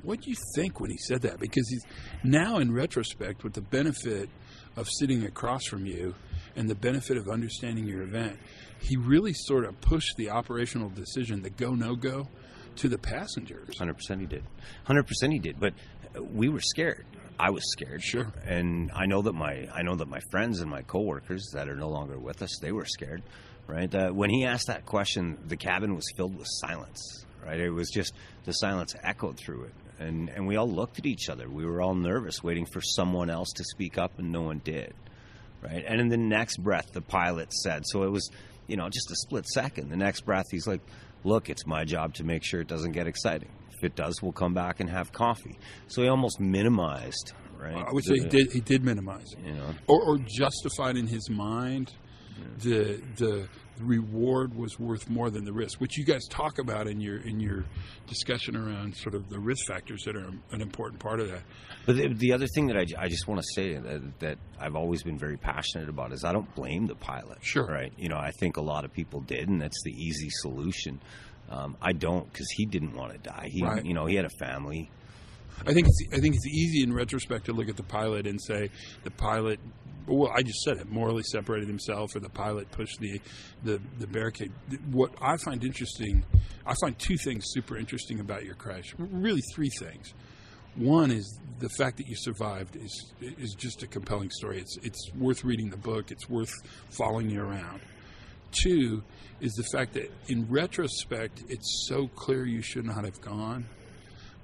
What 0.03 0.21
do 0.21 0.29
you 0.29 0.35
think 0.53 0.81
when 0.81 0.91
he 0.91 0.97
said 0.97 1.21
that? 1.21 1.39
Because 1.39 1.67
he's 1.69 1.83
now, 2.25 2.57
in 2.57 2.73
retrospect, 2.73 3.43
with 3.45 3.53
the 3.53 3.61
benefit 3.61 4.29
of 4.75 4.89
sitting 4.99 5.23
across 5.23 5.65
from 5.65 5.85
you 5.85 6.13
and 6.55 6.69
the 6.69 6.75
benefit 6.75 7.17
of 7.17 7.29
understanding 7.29 7.85
your 7.87 8.01
event, 8.01 8.37
he 8.79 8.97
really 8.97 9.33
sort 9.33 9.65
of 9.65 9.79
pushed 9.81 10.15
the 10.17 10.29
operational 10.29 10.89
decision, 10.89 11.41
the 11.41 11.49
go 11.49 11.73
no 11.73 11.95
go, 11.95 12.27
to 12.77 12.89
the 12.89 12.97
passengers. 12.97 13.77
Hundred 13.77 13.95
percent, 13.95 14.21
he 14.21 14.27
did. 14.27 14.43
Hundred 14.83 15.03
percent, 15.03 15.33
he 15.33 15.39
did. 15.39 15.59
But 15.59 15.73
we 16.19 16.49
were 16.49 16.61
scared. 16.61 17.05
I 17.39 17.49
was 17.49 17.63
scared. 17.71 18.01
Sure. 18.01 18.31
And 18.45 18.91
I 18.93 19.05
know 19.05 19.21
that 19.23 19.33
my 19.33 19.67
I 19.73 19.81
know 19.81 19.95
that 19.95 20.07
my 20.07 20.19
friends 20.31 20.61
and 20.61 20.69
my 20.69 20.81
coworkers 20.83 21.49
that 21.53 21.67
are 21.67 21.75
no 21.75 21.89
longer 21.89 22.17
with 22.17 22.41
us, 22.41 22.57
they 22.61 22.71
were 22.71 22.85
scared. 22.85 23.23
Right. 23.67 23.93
Uh, 23.93 24.11
when 24.11 24.29
he 24.29 24.45
asked 24.45 24.67
that 24.67 24.85
question, 24.85 25.37
the 25.47 25.57
cabin 25.57 25.95
was 25.95 26.05
filled 26.15 26.37
with 26.37 26.47
silence. 26.49 27.25
Right. 27.43 27.59
It 27.59 27.71
was 27.71 27.89
just 27.89 28.13
the 28.45 28.53
silence 28.53 28.95
echoed 29.03 29.37
through 29.37 29.65
it, 29.65 29.73
and 29.99 30.29
and 30.29 30.47
we 30.47 30.55
all 30.55 30.69
looked 30.69 30.99
at 30.99 31.05
each 31.05 31.29
other. 31.29 31.49
We 31.49 31.65
were 31.65 31.81
all 31.81 31.95
nervous, 31.95 32.43
waiting 32.43 32.65
for 32.65 32.81
someone 32.81 33.29
else 33.29 33.51
to 33.55 33.63
speak 33.63 33.97
up, 33.97 34.17
and 34.19 34.31
no 34.31 34.41
one 34.41 34.61
did. 34.63 34.93
Right. 35.65 35.83
And 35.87 35.99
in 35.99 36.09
the 36.09 36.17
next 36.17 36.57
breath, 36.57 36.91
the 36.93 37.01
pilot 37.01 37.53
said, 37.53 37.83
so 37.85 38.03
it 38.03 38.11
was, 38.11 38.29
you 38.67 38.77
know, 38.77 38.89
just 38.89 39.11
a 39.11 39.15
split 39.15 39.45
second. 39.47 39.89
The 39.89 39.97
next 39.97 40.21
breath, 40.21 40.45
he's 40.51 40.67
like, 40.67 40.81
look, 41.23 41.49
it's 41.49 41.65
my 41.65 41.83
job 41.83 42.13
to 42.15 42.23
make 42.23 42.43
sure 42.43 42.61
it 42.61 42.67
doesn't 42.67 42.91
get 42.91 43.07
exciting. 43.07 43.49
If 43.77 43.83
it 43.83 43.95
does, 43.95 44.21
we'll 44.21 44.31
come 44.31 44.53
back 44.53 44.79
and 44.79 44.89
have 44.89 45.11
coffee. 45.11 45.57
So 45.87 46.01
he 46.01 46.07
almost 46.07 46.39
minimized, 46.39 47.33
right? 47.59 47.75
I 47.75 47.91
would 47.91 48.05
say 48.05 48.15
he 48.15 48.25
did, 48.25 48.51
he 48.53 48.61
did 48.61 48.83
minimize. 48.83 49.35
You 49.45 49.53
know, 49.53 49.73
or, 49.87 50.01
or 50.01 50.17
justified 50.17 50.95
in 50.95 51.07
his 51.07 51.29
mind 51.29 51.93
the 52.59 53.01
the 53.17 53.47
reward 53.79 54.55
was 54.55 54.79
worth 54.79 55.09
more 55.09 55.29
than 55.29 55.45
the 55.45 55.53
risk, 55.53 55.79
which 55.81 55.97
you 55.97 56.05
guys 56.05 56.25
talk 56.29 56.59
about 56.59 56.87
in 56.87 56.99
your 57.01 57.17
in 57.17 57.39
your 57.39 57.65
discussion 58.07 58.55
around 58.55 58.95
sort 58.95 59.15
of 59.15 59.29
the 59.29 59.39
risk 59.39 59.65
factors 59.67 60.03
that 60.05 60.15
are 60.15 60.31
an 60.51 60.61
important 60.61 60.99
part 60.99 61.19
of 61.19 61.29
that. 61.29 61.41
But 61.85 61.97
the, 61.97 62.13
the 62.13 62.33
other 62.33 62.47
thing 62.47 62.67
that 62.67 62.77
I, 62.77 62.85
I 62.97 63.07
just 63.09 63.27
want 63.27 63.41
to 63.41 63.47
say 63.53 63.75
that, 63.75 64.19
that 64.19 64.37
I've 64.59 64.75
always 64.75 65.03
been 65.03 65.17
very 65.17 65.37
passionate 65.37 65.89
about 65.89 66.13
is 66.13 66.23
I 66.23 66.31
don't 66.31 66.53
blame 66.55 66.87
the 66.87 66.95
pilot. 66.95 67.37
Sure. 67.41 67.65
Right. 67.65 67.93
You 67.97 68.09
know, 68.09 68.17
I 68.17 68.31
think 68.39 68.57
a 68.57 68.61
lot 68.61 68.85
of 68.85 68.93
people 68.93 69.21
did, 69.21 69.49
and 69.49 69.61
that's 69.61 69.81
the 69.83 69.91
easy 69.91 70.29
solution. 70.29 70.99
Um, 71.49 71.77
I 71.81 71.93
don't 71.93 72.31
because 72.31 72.49
he 72.55 72.65
didn't 72.65 72.95
want 72.95 73.11
to 73.13 73.19
die. 73.19 73.49
He, 73.51 73.63
Right. 73.63 73.85
you 73.85 73.93
know, 73.93 74.05
he 74.05 74.15
had 74.15 74.25
a 74.25 74.29
family. 74.39 74.89
I 75.65 75.73
think 75.73 75.87
it's 75.87 76.03
I 76.13 76.19
think 76.19 76.35
it's 76.35 76.47
easy 76.47 76.81
in 76.83 76.91
retrospect 76.91 77.45
to 77.45 77.53
look 77.53 77.69
at 77.69 77.77
the 77.77 77.83
pilot 77.83 78.27
and 78.27 78.41
say 78.41 78.69
the 79.03 79.11
pilot. 79.11 79.59
Well, 80.07 80.31
I 80.35 80.43
just 80.43 80.61
said 80.61 80.77
it. 80.77 80.89
Morally 80.89 81.23
separated 81.23 81.67
himself, 81.67 82.15
or 82.15 82.19
the 82.19 82.29
pilot 82.29 82.69
pushed 82.71 82.99
the, 82.99 83.19
the 83.63 83.81
the 83.99 84.07
barricade. 84.07 84.51
What 84.91 85.11
I 85.21 85.37
find 85.37 85.63
interesting, 85.63 86.23
I 86.65 86.75
find 86.75 86.97
two 86.99 87.17
things 87.17 87.45
super 87.47 87.77
interesting 87.77 88.19
about 88.19 88.45
your 88.45 88.55
crash. 88.55 88.93
Really, 88.97 89.41
three 89.53 89.71
things. 89.79 90.13
One 90.75 91.09
is 91.09 91.39
the 91.59 91.69
fact 91.69 91.97
that 91.97 92.07
you 92.07 92.15
survived 92.15 92.75
is 92.75 93.13
is 93.21 93.55
just 93.55 93.81
a 93.83 93.87
compelling 93.87 94.29
story. 94.29 94.59
It's 94.59 94.77
it's 94.83 95.11
worth 95.15 95.43
reading 95.43 95.69
the 95.69 95.77
book. 95.77 96.11
It's 96.11 96.29
worth 96.29 96.53
following 96.89 97.29
you 97.29 97.41
around. 97.41 97.81
Two 98.51 99.03
is 99.41 99.53
the 99.53 99.63
fact 99.63 99.93
that 99.93 100.11
in 100.27 100.47
retrospect, 100.49 101.43
it's 101.49 101.87
so 101.89 102.07
clear 102.07 102.45
you 102.45 102.61
should 102.61 102.85
not 102.85 103.03
have 103.03 103.19
gone 103.21 103.65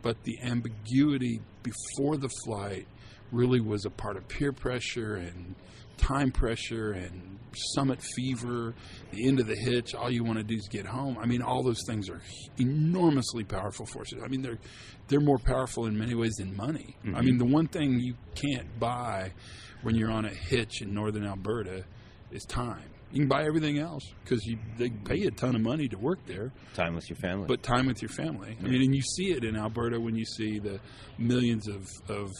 but 0.01 0.23
the 0.23 0.39
ambiguity 0.41 1.41
before 1.63 2.17
the 2.17 2.29
flight 2.43 2.87
really 3.31 3.59
was 3.59 3.85
a 3.85 3.89
part 3.89 4.17
of 4.17 4.27
peer 4.27 4.51
pressure 4.51 5.15
and 5.15 5.55
time 5.97 6.31
pressure 6.31 6.91
and 6.91 7.39
summit 7.75 8.01
fever, 8.15 8.73
the 9.11 9.27
end 9.27 9.39
of 9.39 9.47
the 9.47 9.55
hitch, 9.55 9.93
all 9.93 10.09
you 10.09 10.23
want 10.23 10.37
to 10.37 10.43
do 10.43 10.55
is 10.55 10.67
get 10.69 10.85
home. 10.85 11.17
I 11.19 11.25
mean, 11.25 11.41
all 11.41 11.63
those 11.63 11.83
things 11.85 12.09
are 12.09 12.21
enormously 12.57 13.43
powerful 13.43 13.85
forces. 13.85 14.21
I 14.23 14.27
mean, 14.27 14.41
they're 14.41 14.59
they're 15.07 15.19
more 15.19 15.39
powerful 15.39 15.85
in 15.85 15.97
many 15.97 16.15
ways 16.15 16.35
than 16.37 16.55
money. 16.55 16.95
Mm-hmm. 17.05 17.15
I 17.15 17.21
mean, 17.21 17.37
the 17.37 17.45
one 17.45 17.67
thing 17.67 17.99
you 17.99 18.15
can't 18.35 18.79
buy 18.79 19.33
when 19.81 19.95
you're 19.95 20.11
on 20.11 20.25
a 20.25 20.33
hitch 20.33 20.81
in 20.81 20.93
northern 20.93 21.25
Alberta 21.25 21.83
is 22.31 22.43
time. 22.45 22.89
You 23.11 23.19
can 23.19 23.27
buy 23.27 23.43
everything 23.43 23.77
else 23.77 24.03
because 24.23 24.41
they 24.77 24.89
pay 24.89 25.23
a 25.23 25.31
ton 25.31 25.55
of 25.55 25.61
money 25.61 25.89
to 25.89 25.97
work 25.97 26.19
there. 26.27 26.53
Time 26.73 26.95
with 26.95 27.09
your 27.09 27.17
family, 27.17 27.45
but 27.45 27.61
time 27.61 27.87
with 27.87 28.01
your 28.01 28.09
family. 28.09 28.55
I 28.57 28.63
mean, 28.63 28.81
and 28.81 28.95
you 28.95 29.01
see 29.01 29.31
it 29.31 29.43
in 29.43 29.57
Alberta 29.57 29.99
when 29.99 30.15
you 30.15 30.23
see 30.23 30.59
the 30.59 30.79
millions 31.17 31.67
of 31.67 31.85
of 32.07 32.31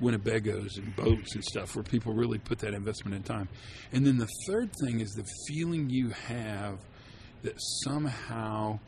Winnebagos 0.00 0.76
and 0.76 0.94
boats 0.96 1.34
and 1.34 1.44
stuff 1.44 1.74
where 1.74 1.82
people 1.82 2.12
really 2.12 2.38
put 2.38 2.58
that 2.60 2.74
investment 2.74 3.16
in 3.16 3.22
time. 3.22 3.48
And 3.92 4.06
then 4.06 4.18
the 4.18 4.28
third 4.46 4.70
thing 4.84 5.00
is 5.00 5.10
the 5.12 5.26
feeling 5.48 5.88
you 5.90 6.10
have 6.10 6.78
that 7.42 7.54
somehow 7.84 8.78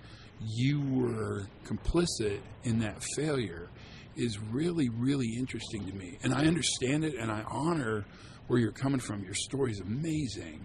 you 0.41 0.81
were 0.81 1.47
complicit 1.65 2.41
in 2.65 2.81
that 2.81 3.03
failure 3.17 3.69
is 4.17 4.39
really, 4.39 4.89
really 4.89 5.35
interesting 5.37 5.87
to 5.87 5.93
me. 5.93 6.19
And 6.23 6.35
I 6.35 6.47
understand 6.47 7.05
it 7.05 7.15
and 7.15 7.31
I 7.31 7.43
honor 7.49 8.05
where 8.49 8.59
you're 8.59 8.73
coming 8.73 9.01
from. 9.01 9.23
Your 9.23 9.35
story 9.35 9.73
is 9.73 9.81
amazing. 9.81 10.65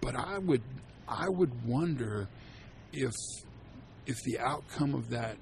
But 0.00 0.14
I 0.16 0.38
would 0.38 0.62
I 1.08 1.28
would 1.28 1.64
wonder 1.64 2.28
if 2.92 3.12
if 4.06 4.16
the 4.24 4.38
outcome 4.38 4.94
of 4.94 5.10
that 5.10 5.36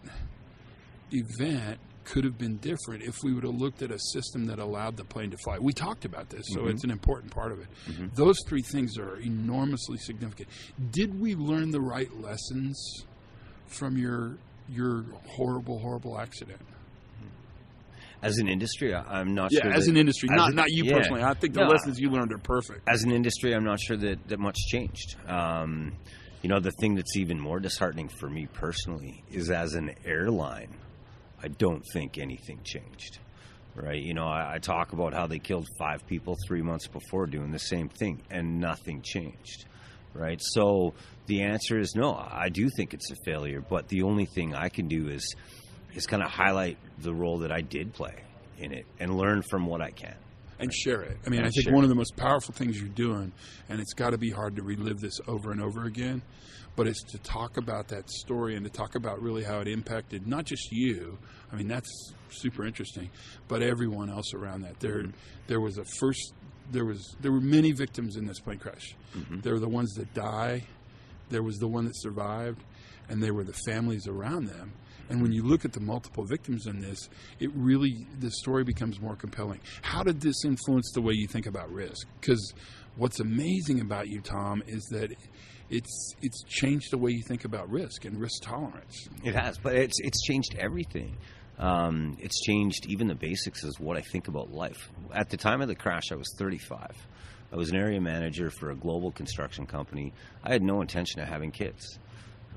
event 1.13 1.79
could 2.09 2.25
have 2.25 2.39
been 2.39 2.57
different 2.57 3.03
if 3.03 3.23
we 3.23 3.35
would 3.35 3.45
have 3.45 3.55
looked 3.55 3.83
at 3.83 3.91
a 3.91 3.99
system 3.99 4.47
that 4.47 4.59
allowed 4.59 4.97
the 4.97 5.05
plane 5.05 5.31
to 5.31 5.37
fly. 5.39 5.59
We 5.59 5.73
talked 5.73 6.05
about 6.05 6.31
this, 6.31 6.47
so 6.49 6.61
mm-hmm. 6.61 6.71
it's 6.71 6.85
an 6.85 6.91
important 6.91 7.33
part 7.33 7.53
of 7.53 7.61
it. 7.61 7.67
Mm-hmm. 7.87 8.07
Those 8.15 8.39
three 8.47 8.63
things 8.63 8.97
are 8.99 9.17
enormously 9.19 9.99
significant. 9.99 10.49
Did 10.91 11.21
we 11.21 11.35
learn 11.35 11.71
the 11.71 11.81
right 11.81 12.13
lessons 12.21 13.05
from 13.67 13.97
your 13.99 14.39
your 14.69 15.05
horrible, 15.27 15.79
horrible 15.79 16.19
accident? 16.19 16.61
As 18.21 18.39
an 18.39 18.49
industry, 18.49 18.95
I'm 18.95 19.35
not 19.35 19.53
yeah, 19.53 19.61
sure. 19.63 19.73
as 19.73 19.85
that, 19.85 19.93
an 19.93 19.97
industry, 19.97 20.29
not 20.33 20.53
not 20.55 20.71
you 20.71 20.85
yeah. 20.85 20.97
personally. 20.97 21.23
I 21.23 21.35
think 21.35 21.55
the 21.55 21.61
no, 21.61 21.69
lessons 21.69 22.01
you 22.01 22.11
learned 22.11 22.33
are 22.33 22.39
perfect. 22.39 22.89
As 22.89 23.05
an 23.05 23.13
industry, 23.13 23.55
I'm 23.55 23.65
not 23.65 23.79
sure 23.81 23.97
that, 23.97 24.27
that 24.29 24.41
much 24.41 24.57
changed. 24.69 25.15
Um, 25.29 25.93
you 26.43 26.49
know, 26.49 26.59
the 26.59 26.73
thing 26.73 26.95
that's 26.95 27.17
even 27.17 27.39
more 27.39 27.61
disheartening 27.61 28.09
for 28.09 28.29
me 28.29 28.47
personally 28.53 29.23
is 29.31 29.51
as 29.51 29.75
an 29.75 29.95
airline, 30.05 30.75
I 31.43 31.49
don't 31.49 31.85
think 31.93 32.19
anything 32.19 32.61
changed. 32.65 33.19
Right? 33.75 34.03
You 34.03 34.15
know, 34.15 34.27
I, 34.27 34.55
I, 34.55 34.59
talk 34.59 34.93
about 34.93 35.15
how 35.15 35.29
they 35.29 35.39
killed 35.39 35.69
five 35.79 36.05
people 36.07 36.37
three 36.49 36.63
months 36.63 36.89
before 36.89 37.27
doing 37.27 37.53
the 37.53 37.61
same 37.61 37.89
thing, 37.89 38.21
and 38.29 38.59
nothing 38.59 39.03
changed. 39.03 39.67
Right? 40.15 40.41
So 40.43 40.95
the 41.27 41.43
answer 41.43 41.79
is 41.79 41.95
no. 41.95 42.13
I 42.15 42.49
do 42.49 42.69
think 42.77 42.93
it's 42.93 43.13
a 43.13 43.17
failure, 43.25 43.61
but 43.61 43.87
the 43.87 44.03
only 44.03 44.25
thing 44.25 44.55
I 44.55 44.69
can 44.69 44.89
do 44.89 45.09
is 45.09 45.37
is 45.95 46.07
kind 46.07 46.23
of 46.23 46.31
highlight 46.31 46.77
the 46.99 47.15
role 47.15 47.39
that 47.39 47.53
I 47.53 47.61
did 47.61 47.93
play 47.93 48.15
in 48.59 48.73
it 48.73 48.87
and 48.99 49.17
learn 49.17 49.43
from 49.43 49.67
what 49.67 49.81
I 49.81 49.91
can 49.91 50.15
and 50.59 50.73
share 50.73 51.03
it. 51.03 51.17
I 51.27 51.31
mean, 51.31 51.45
I 51.45 51.51
think 51.51 51.71
one 51.71 51.85
of 51.85 51.89
the 51.89 51.95
most 51.95 52.17
powerful 52.17 52.55
things 52.55 52.79
you're 52.79 52.89
doing, 52.89 53.33
and 53.69 53.81
it's 53.81 53.95
got 53.95 54.11
to 54.11 54.19
be 54.19 54.31
hard 54.31 54.57
to 54.57 54.63
relive 54.63 55.01
this 55.01 55.21
over 55.27 55.53
and 55.53 55.61
over 55.61 55.85
again, 55.85 56.23
but 56.77 56.87
it's 56.87 57.03
to 57.13 57.19
talk 57.19 57.57
about 57.57 57.89
that 57.89 58.11
story 58.11 58.57
and 58.57 58.65
to 58.65 58.71
talk 58.71 58.95
about 58.95 59.21
really 59.23 59.45
how 59.45 59.61
it 59.61 59.69
impacted 59.69 60.27
not 60.27 60.45
just 60.45 60.71
you. 60.73 61.19
I 61.53 61.57
mean, 61.57 61.69
that's 61.69 62.13
super 62.31 62.67
interesting, 62.67 63.11
but 63.47 63.63
everyone 63.63 64.11
else 64.11 64.35
around 64.35 64.63
that. 64.63 64.81
There, 64.81 65.03
mm-hmm. 65.03 65.11
there 65.47 65.61
was 65.61 65.79
a 65.79 65.85
first. 65.99 66.35
There 66.71 66.85
was 66.85 67.17
there 67.21 67.33
were 67.33 67.41
many 67.41 67.73
victims 67.73 68.17
in 68.17 68.27
this 68.27 68.41
plane 68.41 68.59
crash. 68.59 68.95
Mm-hmm. 69.17 69.41
There 69.41 69.55
were 69.55 69.61
the 69.61 69.69
ones 69.69 69.95
that 69.95 70.13
die. 70.13 70.65
There 71.31 71.43
was 71.43 71.57
the 71.57 71.69
one 71.69 71.85
that 71.87 71.97
survived, 71.97 72.63
and 73.09 73.23
there 73.23 73.33
were 73.33 73.45
the 73.45 73.57
families 73.67 74.07
around 74.07 74.47
them 74.47 74.73
and 75.09 75.23
when 75.23 75.33
you 75.33 75.43
look 75.43 75.65
at 75.65 75.73
the 75.73 75.81
multiple 75.81 76.25
victims 76.25 76.67
in 76.67 76.81
this, 76.81 77.09
it 77.41 77.51
really 77.55 78.07
the 78.21 78.31
story 78.31 78.65
becomes 78.65 79.01
more 79.01 79.17
compelling. 79.17 79.61
How 79.83 80.03
did 80.03 80.21
this 80.21 80.45
influence 80.45 80.91
the 80.93 81.01
way 81.01 81.15
you 81.15 81.27
think 81.27 81.47
about 81.47 81.71
risk? 81.73 82.07
Because 82.21 82.53
what's 82.97 83.21
amazing 83.21 83.81
about 83.81 84.09
you, 84.09 84.21
Tom, 84.21 84.63
is 84.67 84.85
that 84.91 85.15
it's 85.71 86.15
it's 86.23 86.43
changed 86.45 86.91
the 86.91 86.99
way 86.99 87.11
you 87.11 87.23
think 87.27 87.45
about 87.45 87.71
risk 87.71 88.05
and 88.05 88.21
risk 88.21 88.43
tolerance. 88.43 89.09
It 89.25 89.35
has, 89.35 89.59
but 89.59 89.75
it's 89.75 89.99
it's 90.01 90.23
changed 90.23 90.57
everything. 90.59 91.17
Um, 91.59 92.17
it's 92.21 92.41
changed 92.45 92.87
even 92.89 93.09
the 93.09 93.17
basics 93.17 93.65
of 93.65 93.73
what 93.81 93.97
I 93.97 94.03
think 94.13 94.29
about 94.29 94.53
life. 94.53 94.91
At 95.13 95.29
the 95.29 95.37
time 95.37 95.61
of 95.61 95.67
the 95.67 95.75
crash, 95.75 96.13
I 96.13 96.15
was 96.15 96.33
35. 96.39 96.95
I 97.51 97.57
was 97.57 97.71
an 97.71 97.77
area 97.77 98.01
manager 98.01 98.51
for 98.51 98.71
a 98.71 98.77
global 98.77 99.11
construction 99.11 99.67
company. 99.67 100.13
I 100.45 100.53
had 100.53 100.63
no 100.63 100.83
intention 100.83 101.21
of 101.21 101.29
having 101.29 101.51
kids 101.51 101.99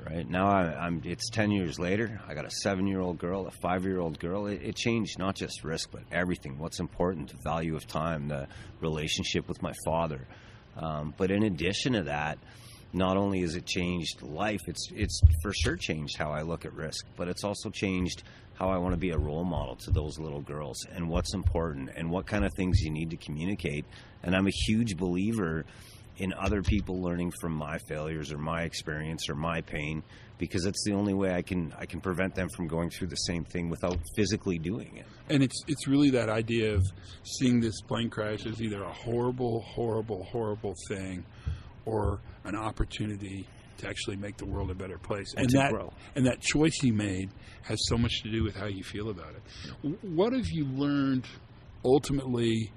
right? 0.05 0.27
Now 0.27 0.47
I, 0.47 0.87
am 0.87 1.01
it's 1.03 1.29
10 1.29 1.51
years 1.51 1.79
later. 1.79 2.21
I 2.27 2.33
got 2.33 2.45
a 2.45 2.51
seven 2.51 2.87
year 2.87 2.99
old 2.99 3.17
girl 3.17 3.47
a 3.47 3.51
five 3.61 3.83
year 3.83 3.99
old 3.99 4.19
girl. 4.19 4.47
It, 4.47 4.61
it, 4.63 4.75
changed 4.75 5.19
not 5.19 5.35
just 5.35 5.63
risk 5.63 5.89
but 5.91 6.03
everything. 6.11 6.57
What's 6.57 6.79
important 6.79 7.29
the 7.29 7.37
value 7.43 7.75
of 7.75 7.87
time 7.87 8.27
the 8.27 8.47
relationship 8.79 9.47
with 9.47 9.61
my 9.61 9.73
father. 9.85 10.27
Um, 10.75 11.13
but 11.17 11.31
in 11.31 11.43
addition 11.43 11.93
to 11.93 12.03
that 12.03 12.37
not 12.93 13.17
only 13.17 13.41
has 13.41 13.55
it 13.55 13.65
changed 13.65 14.21
life 14.21 14.59
it's 14.67 14.89
it's 14.93 15.21
for 15.41 15.53
sure 15.53 15.77
changed 15.77 16.17
how 16.17 16.31
i 16.31 16.41
look 16.41 16.65
at 16.65 16.73
risk 16.73 17.05
but 17.15 17.29
it's 17.29 17.45
also 17.45 17.69
changed 17.69 18.23
how 18.55 18.69
i 18.69 18.77
want 18.77 18.93
to 18.93 18.99
be 18.99 19.11
a 19.11 19.17
role 19.17 19.45
model 19.45 19.77
to 19.77 19.91
those 19.91 20.19
little 20.19 20.41
girls 20.41 20.85
and 20.91 21.07
what's 21.07 21.33
important 21.33 21.89
and 21.95 22.09
what 22.09 22.25
kind 22.25 22.43
of 22.43 22.53
things 22.53 22.81
you 22.81 22.91
need 22.91 23.09
to 23.11 23.17
communicate. 23.17 23.85
And 24.23 24.35
i'm 24.35 24.47
a 24.47 24.51
huge 24.67 24.97
believer 24.97 25.65
in 26.21 26.31
other 26.33 26.61
people 26.61 27.01
learning 27.01 27.33
from 27.41 27.51
my 27.51 27.79
failures 27.79 28.31
or 28.31 28.37
my 28.37 28.61
experience 28.61 29.27
or 29.27 29.33
my 29.33 29.59
pain 29.59 30.03
because 30.37 30.63
that's 30.63 30.83
the 30.85 30.93
only 30.93 31.15
way 31.15 31.33
I 31.33 31.41
can 31.41 31.73
I 31.79 31.87
can 31.87 31.99
prevent 31.99 32.35
them 32.35 32.47
from 32.55 32.67
going 32.67 32.91
through 32.91 33.07
the 33.07 33.15
same 33.15 33.43
thing 33.43 33.69
without 33.69 33.97
physically 34.15 34.59
doing 34.59 34.97
it. 34.97 35.05
And 35.29 35.41
it's 35.41 35.63
it's 35.67 35.87
really 35.87 36.11
that 36.11 36.29
idea 36.29 36.75
of 36.75 36.85
seeing 37.23 37.59
this 37.59 37.81
plane 37.81 38.11
crash 38.11 38.45
as 38.45 38.61
either 38.61 38.83
a 38.83 38.93
horrible, 38.93 39.61
horrible, 39.61 40.23
horrible 40.25 40.75
thing 40.87 41.25
or 41.85 42.21
an 42.43 42.55
opportunity 42.55 43.47
to 43.79 43.87
actually 43.87 44.15
make 44.15 44.37
the 44.37 44.45
world 44.45 44.69
a 44.69 44.75
better 44.75 44.99
place. 44.99 45.33
And, 45.35 45.47
and 45.47 45.59
that 45.59 45.71
grow. 45.71 45.91
and 46.15 46.27
that 46.27 46.39
choice 46.39 46.83
you 46.83 46.93
made 46.93 47.31
has 47.63 47.79
so 47.87 47.97
much 47.97 48.21
to 48.21 48.31
do 48.31 48.43
with 48.43 48.55
how 48.55 48.67
you 48.67 48.83
feel 48.83 49.09
about 49.09 49.33
it. 49.33 49.97
What 50.03 50.33
have 50.33 50.49
you 50.51 50.65
learned 50.65 51.25
ultimately 51.83 52.71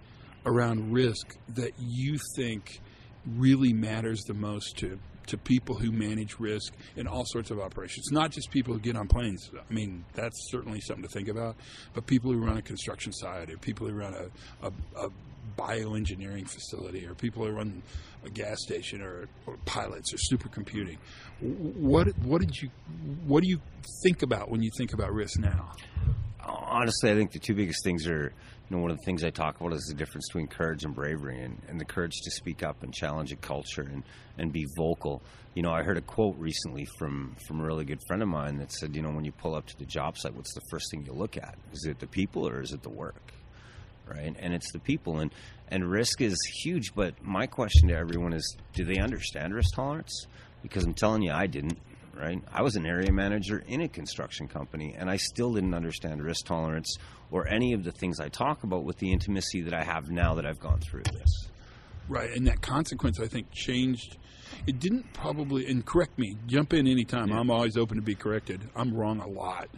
around 0.47 0.93
risk 0.93 1.37
that 1.51 1.73
you 1.79 2.19
think 2.37 2.81
really 3.27 3.73
matters 3.73 4.23
the 4.25 4.35
most 4.35 4.79
to 4.79 4.99
to 5.27 5.39
people 5.39 5.75
who 5.75 5.91
manage 5.91 6.39
risk 6.39 6.75
in 6.97 7.07
all 7.07 7.25
sorts 7.27 7.51
of 7.51 7.59
operations, 7.59 8.13
not 8.13 8.31
just 8.31 8.51
people 8.51 8.75
who 8.75 8.81
get 8.81 8.97
on 8.97 9.09
planes. 9.09 9.51
I 9.55 9.73
mean, 9.73 10.05
that's 10.13 10.51
certainly 10.51 10.81
something 10.81 11.03
to 11.03 11.09
think 11.09 11.29
about, 11.29 11.57
but 11.95 12.07
people 12.07 12.31
who 12.31 12.39
run 12.39 12.59
a 12.59 12.63
construction 12.63 13.13
site, 13.13 13.51
or 13.51 13.57
people 13.57 13.89
who 13.89 13.95
run 13.95 14.15
a, 14.15 14.67
a, 14.67 15.07
a 15.07 15.11
bioengineering 15.57 16.49
facility, 16.49 17.07
or 17.07 17.15
people 17.15 17.45
who 17.45 17.53
run 17.53 17.83
a 18.25 18.31
gas 18.31 18.59
station, 18.63 19.01
or, 19.01 19.29
or 19.47 19.57
pilots, 19.65 20.13
or 20.13 20.17
supercomputing. 20.17 20.99
What 21.41 22.09
what 22.19 22.41
did 22.41 22.57
you 22.61 22.71
what 23.27 23.43
do 23.43 23.49
you 23.49 23.61
think 24.03 24.23
about 24.23 24.51
when 24.51 24.63
you 24.63 24.71
think 24.77 24.93
about 24.93 25.13
risk 25.13 25.39
now? 25.39 25.73
Honestly, 26.47 27.11
I 27.11 27.15
think 27.15 27.33
the 27.33 27.39
two 27.39 27.55
biggest 27.55 27.85
things 27.85 28.07
are 28.07 28.33
you 28.71 28.77
know, 28.77 28.83
one 28.83 28.91
of 28.91 28.97
the 28.97 29.05
things 29.05 29.23
I 29.23 29.31
talk 29.31 29.61
about 29.61 29.75
is 29.75 29.85
the 29.85 29.95
difference 29.95 30.27
between 30.29 30.47
courage 30.47 30.85
and 30.85 30.95
bravery 30.95 31.43
and, 31.43 31.61
and 31.69 31.79
the 31.79 31.85
courage 31.85 32.15
to 32.23 32.31
speak 32.31 32.63
up 32.63 32.83
and 32.83 32.95
challenge 32.95 33.31
a 33.31 33.37
culture 33.37 33.83
and, 33.83 34.03
and 34.39 34.53
be 34.53 34.67
vocal. 34.77 35.23
You 35.53 35.63
know, 35.63 35.71
I 35.71 35.83
heard 35.83 35.99
a 35.99 36.01
quote 36.01 36.37
recently 36.39 36.87
from, 36.99 37.37
from 37.47 37.61
a 37.61 37.65
really 37.65 37.85
good 37.85 38.01
friend 38.09 38.23
of 38.23 38.29
mine 38.29 38.57
that 38.59 38.73
said, 38.73 38.97
you 38.97 39.03
know, 39.03 39.11
when 39.11 39.27
you 39.27 39.33
pull 39.33 39.55
up 39.55 39.67
to 39.67 39.79
the 39.79 39.85
job 39.85 40.17
site, 40.17 40.35
what's 40.35 40.55
the 40.55 40.63
first 40.71 40.91
thing 40.91 41.05
you 41.05 41.13
look 41.13 41.37
at? 41.37 41.59
Is 41.73 41.85
it 41.85 41.99
the 41.99 42.07
people 42.07 42.49
or 42.49 42.63
is 42.63 42.73
it 42.73 42.83
the 42.83 42.89
work? 42.89 43.35
Right? 44.09 44.35
And 44.39 44.55
it's 44.55 44.73
the 44.73 44.79
people. 44.79 45.19
And, 45.19 45.31
and 45.69 45.91
risk 45.91 46.23
is 46.23 46.39
huge, 46.63 46.95
but 46.95 47.23
my 47.23 47.47
question 47.47 47.89
to 47.89 47.97
everyone 47.97 48.33
is 48.33 48.57
do 48.73 48.85
they 48.85 48.99
understand 48.99 49.55
risk 49.55 49.75
tolerance? 49.75 50.27
Because 50.63 50.85
I'm 50.85 50.95
telling 50.95 51.23
you, 51.23 51.33
I 51.33 51.47
didn't 51.47 51.79
right? 52.17 52.43
I 52.53 52.63
was 52.63 52.77
an 52.77 52.87
area 52.87 53.13
manager 53.13 53.63
in 53.67 53.81
a 53.81 53.89
construction 53.89 54.49
company, 54.49 54.95
and 54.97 55.11
I 55.11 55.17
still 55.17 55.53
didn't 55.53 55.75
understand 55.75 56.23
risk 56.23 56.47
tolerance 56.47 56.97
or 57.31 57.47
any 57.49 57.73
of 57.73 57.85
the 57.85 57.93
things 57.93 58.21
I 58.21 58.29
talk 58.29 58.65
about 58.65 58.85
with 58.85 58.99
the 58.99 59.13
intimacy 59.13 59.63
that 59.63 59.75
I 59.75 59.83
have 59.83 60.11
now 60.11 60.35
that 60.35 60.47
I've 60.47 60.61
gone 60.61 60.81
through 60.81 61.03
this. 61.05 61.49
Right, 62.09 62.31
and 62.31 62.47
that 62.47 62.61
consequence, 62.61 63.19
I 63.19 63.27
think, 63.27 63.51
changed. 63.51 64.19
It 64.67 64.79
didn't 64.79 65.13
probably, 65.15 65.67
and 65.67 65.85
correct 65.85 66.19
me, 66.19 66.37
jump 66.47 66.73
in 66.75 66.87
anytime. 66.87 67.29
Yeah. 67.29 67.39
I'm 67.39 67.51
always 67.51 67.77
open 67.77 67.97
to 67.97 68.03
be 68.03 68.15
corrected. 68.15 68.61
I'm 68.77 68.95
wrong 68.95 69.21
a 69.21 69.29
lot. 69.29 69.69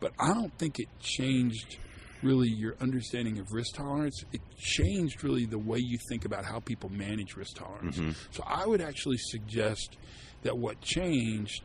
But 0.00 0.12
I 0.18 0.32
don't 0.34 0.56
think 0.58 0.78
it 0.78 0.88
changed 1.00 1.78
really 2.24 2.48
your 2.48 2.74
understanding 2.80 3.38
of 3.38 3.52
risk 3.52 3.74
tolerance. 3.74 4.24
It 4.32 4.40
changed 4.56 5.22
really 5.22 5.44
the 5.46 5.58
way 5.58 5.78
you 5.78 5.98
think 6.08 6.24
about 6.24 6.44
how 6.44 6.60
people 6.60 6.90
manage 6.90 7.36
risk 7.36 7.56
tolerance. 7.56 7.98
Mm-hmm. 7.98 8.12
So 8.30 8.42
I 8.46 8.66
would 8.66 8.80
actually 8.80 9.18
suggest 9.18 9.96
that 10.42 10.56
what 10.58 10.80
changed 10.80 11.62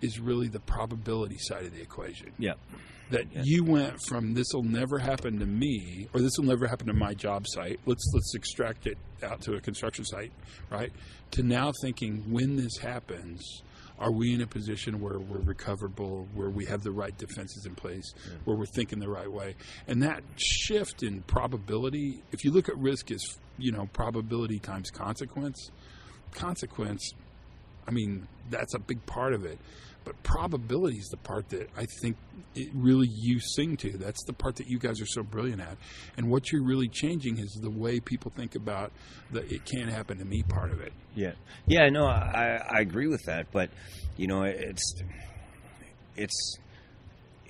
is 0.00 0.20
really 0.20 0.48
the 0.48 0.60
probability 0.60 1.38
side 1.38 1.64
of 1.64 1.74
the 1.74 1.80
equation. 1.80 2.32
Yep. 2.38 2.58
That 3.10 3.26
you 3.46 3.62
went 3.62 4.00
from 4.08 4.34
this 4.34 4.46
will 4.52 4.64
never 4.64 4.98
happen 4.98 5.38
to 5.38 5.46
me, 5.46 6.08
or 6.12 6.20
this 6.20 6.32
will 6.38 6.46
never 6.46 6.66
happen 6.66 6.88
to 6.88 6.92
my 6.92 7.14
job 7.14 7.46
site. 7.46 7.78
Let's 7.86 8.04
let's 8.12 8.34
extract 8.34 8.88
it 8.88 8.98
out 9.22 9.40
to 9.42 9.54
a 9.54 9.60
construction 9.60 10.04
site, 10.04 10.32
right? 10.70 10.92
To 11.32 11.44
now 11.44 11.70
thinking 11.82 12.24
when 12.28 12.56
this 12.56 12.78
happens, 12.78 13.62
are 13.98 14.12
we 14.12 14.34
in 14.34 14.42
a 14.42 14.46
position 14.46 15.00
where 15.00 15.18
we're 15.18 15.40
recoverable, 15.40 16.28
where 16.34 16.50
we 16.50 16.66
have 16.66 16.82
the 16.82 16.92
right 16.92 17.16
defenses 17.16 17.64
in 17.66 17.74
place, 17.74 18.14
where 18.44 18.56
we're 18.56 18.66
thinking 18.66 18.98
the 18.98 19.08
right 19.08 19.30
way? 19.30 19.54
And 19.88 20.02
that 20.02 20.22
shift 20.36 21.02
in 21.02 21.22
probability, 21.22 22.22
if 22.32 22.44
you 22.44 22.52
look 22.52 22.68
at 22.68 22.76
risk 22.76 23.10
as 23.10 23.22
you 23.58 23.72
know 23.72 23.88
probability 23.92 24.58
times 24.58 24.90
consequence, 24.90 25.70
consequence 26.32 27.14
I 27.86 27.92
mean, 27.92 28.26
that's 28.50 28.74
a 28.74 28.78
big 28.78 29.04
part 29.06 29.32
of 29.32 29.44
it. 29.44 29.58
But 30.06 30.22
probability 30.22 30.98
is 30.98 31.08
the 31.08 31.16
part 31.16 31.48
that 31.48 31.68
I 31.76 31.84
think 32.00 32.16
it 32.54 32.68
really 32.72 33.08
you 33.10 33.40
sing 33.40 33.76
to. 33.78 33.98
That's 33.98 34.22
the 34.24 34.32
part 34.32 34.54
that 34.56 34.68
you 34.68 34.78
guys 34.78 35.00
are 35.00 35.06
so 35.06 35.24
brilliant 35.24 35.60
at. 35.60 35.76
And 36.16 36.30
what 36.30 36.52
you're 36.52 36.62
really 36.62 36.86
changing 36.86 37.38
is 37.38 37.58
the 37.60 37.70
way 37.70 37.98
people 37.98 38.30
think 38.36 38.54
about 38.54 38.92
the 39.32 39.40
it 39.52 39.64
can't 39.64 39.90
happen 39.90 40.18
to 40.18 40.24
me 40.24 40.44
part 40.44 40.70
of 40.70 40.80
it. 40.80 40.92
Yeah, 41.16 41.32
yeah, 41.66 41.88
no, 41.88 42.06
I, 42.06 42.62
I 42.70 42.80
agree 42.80 43.08
with 43.08 43.24
that, 43.26 43.48
but 43.50 43.68
you 44.16 44.28
know, 44.28 44.44
it's 44.44 45.02
it's 46.14 46.58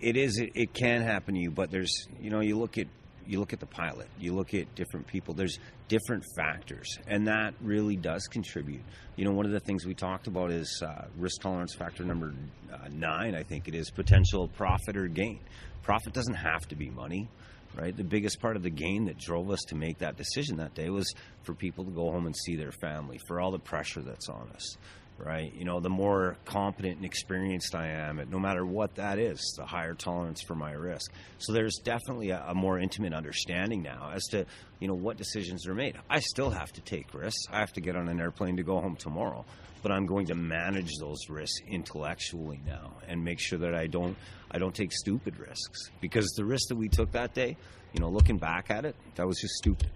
it 0.01 0.17
is 0.17 0.39
it, 0.39 0.53
it 0.55 0.73
can 0.73 1.03
happen 1.03 1.35
to 1.35 1.41
you, 1.41 1.51
but 1.51 1.71
there's 1.71 2.09
you 2.19 2.31
know, 2.31 2.41
you 2.41 2.59
look 2.59 2.79
at 2.79 2.87
you 3.29 3.39
look 3.41 3.53
at 3.53 3.61
the 3.61 3.67
pilot, 3.67 4.09
you 4.19 4.35
look 4.35 4.55
at 4.55 4.75
different 4.75 5.07
people. 5.07 5.35
There's 5.35 5.59
different 5.89 6.25
factors, 6.37 6.99
and 7.07 7.27
that 7.27 7.55
really 7.61 7.97
does 7.97 8.27
contribute. 8.27 8.83
You 9.17 9.25
know, 9.25 9.33
one 9.33 9.47
of 9.47 9.53
the 9.53 9.61
things 9.61 9.87
we 9.87 9.95
talked 9.95 10.27
about 10.27 10.51
is 10.51 10.83
uh, 10.85 11.07
risk 11.17 11.41
tolerance 11.41 11.75
factor 11.75 12.05
number 12.05 12.35
uh, 12.73 12.89
nine. 12.91 13.35
I 13.35 13.43
think 13.43 13.69
it 13.69 13.75
is 13.75 13.91
potential 13.91 14.49
profit 14.49 14.97
or 14.97 15.09
gain. 15.09 15.41
Profit 15.83 16.13
doesn't 16.13 16.35
have 16.35 16.67
to 16.69 16.77
be 16.77 16.91
money 16.91 17.29
right? 17.77 17.97
The 17.97 18.05
biggest 18.05 18.41
part 18.41 18.57
of 18.57 18.63
the 18.63 18.71
gain 18.71 19.05
that 19.07 19.19
drove 19.19 19.51
us 19.51 19.61
to 19.69 19.75
make 19.75 19.99
that 19.99 20.17
decision 20.17 20.57
that 20.57 20.75
day 20.75 20.89
was 20.91 21.13
for 21.43 21.55
people 21.55 21.85
to 21.85 21.91
go 21.91 22.11
home 22.11 22.27
and 22.27 22.35
see 22.35 22.57
their 22.57 22.73
family, 22.73 23.19
for 23.29 23.41
all 23.41 23.51
the 23.51 23.59
pressure 23.59 24.01
that's 24.01 24.29
on 24.29 24.49
us, 24.55 24.77
right? 25.19 25.53
You 25.55 25.65
know, 25.65 25.81
the 25.81 25.91
more 25.91 26.37
competent 26.45 26.97
and 26.97 27.05
experienced 27.05 27.75
I 27.75 27.89
am, 27.89 28.19
at 28.19 28.29
no 28.31 28.39
matter 28.39 28.65
what 28.65 28.97
that 28.97 29.19
is, 29.19 29.55
the 29.57 29.65
higher 29.65 29.95
tolerance 29.95 30.43
for 30.43 30.55
my 30.55 30.73
risk. 30.73 31.13
So 31.39 31.53
there's 31.53 31.79
definitely 31.83 32.31
a, 32.31 32.45
a 32.49 32.55
more 32.55 32.79
intimate 32.79 33.13
understanding 33.13 33.83
now 33.83 34.11
as 34.15 34.25
to, 34.29 34.47
you 34.81 34.89
know, 34.89 34.95
what 34.95 35.17
decisions 35.17 35.67
are 35.67 35.75
made. 35.75 35.97
I 36.11 36.21
still 36.21 36.51
have 36.51 36.73
to 36.75 36.81
take 36.81 37.15
risks. 37.15 37.45
I 37.51 37.61
have 37.61 37.73
to 37.75 37.81
get 37.81 37.97
on 37.97 38.09
an 38.09 38.21
airplane 38.21 38.57
to 38.57 38.63
go 38.63 38.81
home 38.81 38.97
tomorrow. 38.97 39.45
But 39.83 39.93
I'm 39.93 40.07
going 40.07 40.27
to 40.27 40.35
manage 40.35 40.91
those 40.99 41.29
risks 41.29 41.61
intellectually 41.69 42.61
now 42.67 42.95
and 43.07 43.23
make 43.23 43.39
sure 43.39 43.59
that 43.61 43.75
I 43.75 43.87
don't 43.87 44.17
I 44.51 44.59
don't 44.59 44.75
take 44.75 44.91
stupid 44.93 45.39
risks 45.39 45.91
because 46.01 46.27
the 46.37 46.45
risk 46.45 46.69
that 46.69 46.77
we 46.77 46.89
took 46.89 47.13
that 47.13 47.35
day, 47.35 47.57
you 47.93 48.01
know, 48.01 48.09
looking 48.09 48.39
back 48.39 48.71
at 48.71 48.85
it, 48.85 48.97
that 49.15 49.27
was 49.27 49.39
just 49.39 49.55
stupid. 49.55 49.91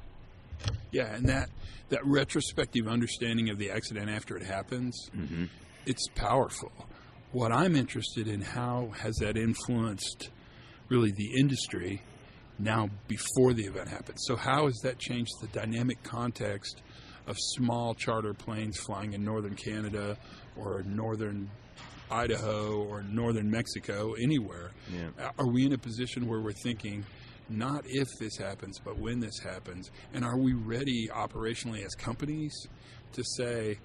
Yeah, 0.90 1.14
and 1.14 1.26
that 1.28 1.50
that 1.90 2.04
retrospective 2.04 2.86
understanding 2.86 3.50
of 3.50 3.58
the 3.58 3.70
accident 3.70 4.08
after 4.08 4.36
it 4.36 4.44
happens, 4.44 5.10
mm-hmm. 5.16 5.44
it's 5.86 6.06
powerful. 6.14 6.72
What 7.32 7.52
I'm 7.52 7.76
interested 7.76 8.26
in, 8.28 8.40
how 8.40 8.92
has 8.96 9.16
that 9.16 9.36
influenced 9.36 10.30
really 10.88 11.12
the 11.12 11.38
industry 11.38 12.02
now 12.58 12.88
before 13.08 13.52
the 13.54 13.64
event 13.64 13.88
happens? 13.88 14.22
So 14.26 14.36
how 14.36 14.66
has 14.66 14.78
that 14.82 14.98
changed 14.98 15.32
the 15.40 15.46
dynamic 15.48 16.02
context 16.02 16.82
of 17.26 17.36
small 17.38 17.94
charter 17.94 18.34
planes 18.34 18.78
flying 18.78 19.12
in 19.12 19.24
northern 19.24 19.54
Canada 19.54 20.16
or 20.56 20.82
northern 20.82 21.50
Idaho 22.10 22.82
or 22.82 23.02
northern 23.04 23.50
Mexico, 23.50 24.14
anywhere? 24.14 24.70
Yeah. 24.92 25.30
Are 25.38 25.46
we 25.46 25.66
in 25.66 25.72
a 25.72 25.78
position 25.78 26.26
where 26.26 26.40
we're 26.40 26.52
thinking 26.64 27.04
not 27.50 27.82
if 27.86 28.08
this 28.18 28.36
happens, 28.36 28.78
but 28.84 28.98
when 28.98 29.20
this 29.20 29.38
happens? 29.38 29.90
And 30.14 30.24
are 30.24 30.38
we 30.38 30.52
ready 30.54 31.08
operationally 31.08 31.84
as 31.84 31.94
companies 31.94 32.54
to 33.12 33.24
say, 33.36 33.78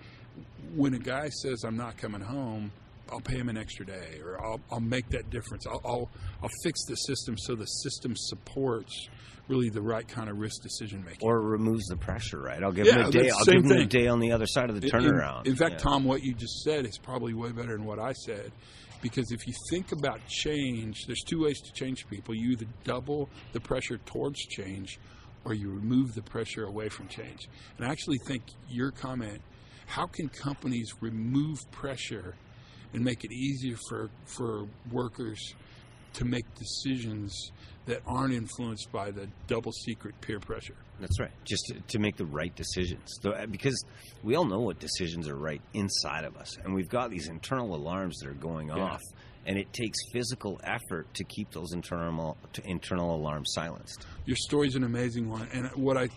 when 0.76 0.94
a 0.94 1.00
guy 1.00 1.30
says, 1.30 1.64
I'm 1.66 1.78
not 1.78 1.98
coming 1.98 2.22
home, 2.22 2.72
I'll 3.12 3.22
pay 3.22 3.38
him 3.38 3.50
an 3.50 3.58
extra 3.58 3.86
day 3.86 4.20
or 4.24 4.44
I'll, 4.44 4.60
I'll 4.72 4.80
make 4.80 5.10
that 5.10 5.30
difference. 5.30 5.66
I'll, 5.68 5.82
I'll, 5.86 6.10
I'll 6.42 6.50
fix 6.64 6.86
the 6.88 6.96
system 6.96 7.36
so 7.38 7.56
the 7.56 7.66
system 7.66 8.14
supports 8.16 9.08
really 9.48 9.70
the 9.70 9.82
right 9.82 10.08
kind 10.08 10.28
of 10.28 10.40
risk 10.40 10.64
decision 10.64 11.04
making. 11.04 11.20
Or 11.22 11.40
removes 11.40 11.86
the 11.86 11.98
pressure, 11.98 12.40
right? 12.40 12.64
I'll 12.64 12.72
give 12.72 12.88
Yeah, 12.88 12.96
him 12.96 13.06
a 13.06 13.12
day. 13.12 13.30
I'll 13.30 13.46
give 13.46 13.64
him 13.64 13.72
a 13.78 13.86
day 13.86 14.08
on 14.08 14.20
the 14.20 14.32
other 14.32 14.48
side 14.48 14.72
of 14.72 14.82
the 14.82 14.88
In- 14.88 14.92
turnaround. 14.92 15.46
In, 15.46 15.52
in 15.52 15.56
fact, 15.56 15.74
Yeah. 15.74 15.78
Tom, 15.90 16.04
what 16.04 16.24
you 16.24 16.34
just 16.34 16.64
said 16.64 16.86
is 16.88 16.98
probably 16.98 17.34
way 17.36 17.52
better 17.52 17.78
than 17.78 17.86
what 17.86 18.00
I 18.00 18.14
said. 18.14 18.52
Because 19.02 19.32
if 19.32 19.48
you 19.48 19.54
think 19.70 19.92
about 19.92 20.26
change, 20.28 21.06
there's 21.06 21.22
two 21.22 21.44
ways 21.44 21.62
to 21.62 21.74
change 21.74 22.08
people. 22.08 22.34
You 22.34 22.52
either 22.52 22.68
double 22.84 23.30
the 23.54 23.60
pressure 23.60 23.98
towards 24.00 24.40
change 24.48 25.00
or 25.44 25.54
you 25.54 25.70
remove 25.70 26.16
the 26.16 26.24
pressure 26.24 26.64
away 26.64 26.90
from 26.90 27.08
change. 27.08 27.48
And 27.78 27.88
I 27.88 27.92
actually 27.92 28.18
think 28.28 28.44
your 28.68 28.92
comment 28.92 29.42
how 29.88 30.08
can 30.08 30.30
companies 30.30 30.94
remove 31.00 31.60
pressure 31.72 32.36
and 32.94 33.04
make 33.04 33.24
it 33.24 33.32
easier 33.32 33.78
for, 33.90 34.10
for 34.26 34.68
workers 34.92 35.54
to 36.16 36.26
make 36.26 36.46
decisions 36.56 37.52
that 37.86 38.02
aren't 38.08 38.34
influenced 38.34 38.92
by 38.92 39.12
the 39.12 39.28
double 39.48 39.72
secret 39.72 40.20
peer 40.22 40.40
pressure? 40.40 40.76
That's 41.00 41.20
right. 41.20 41.32
Just 41.46 41.66
to, 41.68 41.80
to 41.80 42.00
make 42.00 42.18
the 42.18 42.26
right 42.26 42.56
decisions. 42.56 43.12
The- 43.22 43.32
uh, 43.32 43.46
because 43.46 43.84
we 44.24 44.36
all 44.36 44.46
know 44.46 44.60
what 44.62 44.80
decisions 44.80 45.28
are 45.28 45.36
right 45.36 45.62
inside 45.74 46.24
of 46.26 46.36
us. 46.38 46.58
And 46.64 46.74
we've 46.74 46.90
got 46.90 47.10
these 47.12 47.28
internal 47.28 47.76
alarms 47.76 48.18
that 48.20 48.30
are 48.30 48.34
going 48.34 48.70
Yeah. 48.70 48.76
off. 48.80 49.02
And 49.48 49.60
it 49.60 49.72
takes 49.74 50.00
physical 50.12 50.60
effort 50.64 51.14
to 51.14 51.24
keep 51.24 51.52
those 51.52 51.74
internal 51.74 52.36
to 52.54 52.68
internal 52.68 53.16
alarms 53.16 53.52
silenced. 53.54 54.06
your 54.26 54.36
story's 54.38 54.76
an 54.76 54.84
amazing 54.84 55.30
one 55.30 55.48
and 55.54 55.68
what 55.76 55.98
i 55.98 56.08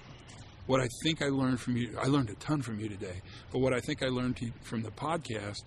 what 0.66 0.80
i 0.80 0.88
think 1.02 1.20
i 1.20 1.26
learned 1.28 1.60
from 1.60 1.76
you 1.76 1.94
i 2.00 2.06
learned 2.06 2.30
a 2.30 2.34
ton 2.36 2.62
from 2.62 2.80
you 2.80 2.88
today 2.88 3.20
but 3.52 3.58
what 3.58 3.74
i 3.74 3.80
think 3.80 4.02
i 4.02 4.06
learned 4.06 4.34
to, 4.38 4.50
from 4.62 4.80
the 4.82 4.90
podcast 4.90 5.64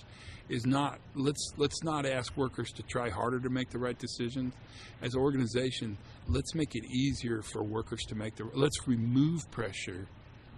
is 0.51 0.65
not 0.65 0.99
let's 1.15 1.53
let's 1.57 1.83
not 1.83 2.05
ask 2.05 2.35
workers 2.35 2.71
to 2.71 2.83
try 2.83 3.09
harder 3.09 3.39
to 3.39 3.49
make 3.49 3.69
the 3.69 3.79
right 3.79 3.97
decisions 3.97 4.53
as 5.01 5.13
an 5.15 5.21
organization 5.21 5.97
let's 6.27 6.55
make 6.55 6.75
it 6.75 6.85
easier 6.85 7.41
for 7.41 7.63
workers 7.63 8.01
to 8.07 8.15
make 8.15 8.35
the 8.35 8.45
let's 8.53 8.87
remove 8.87 9.49
pressure. 9.51 10.07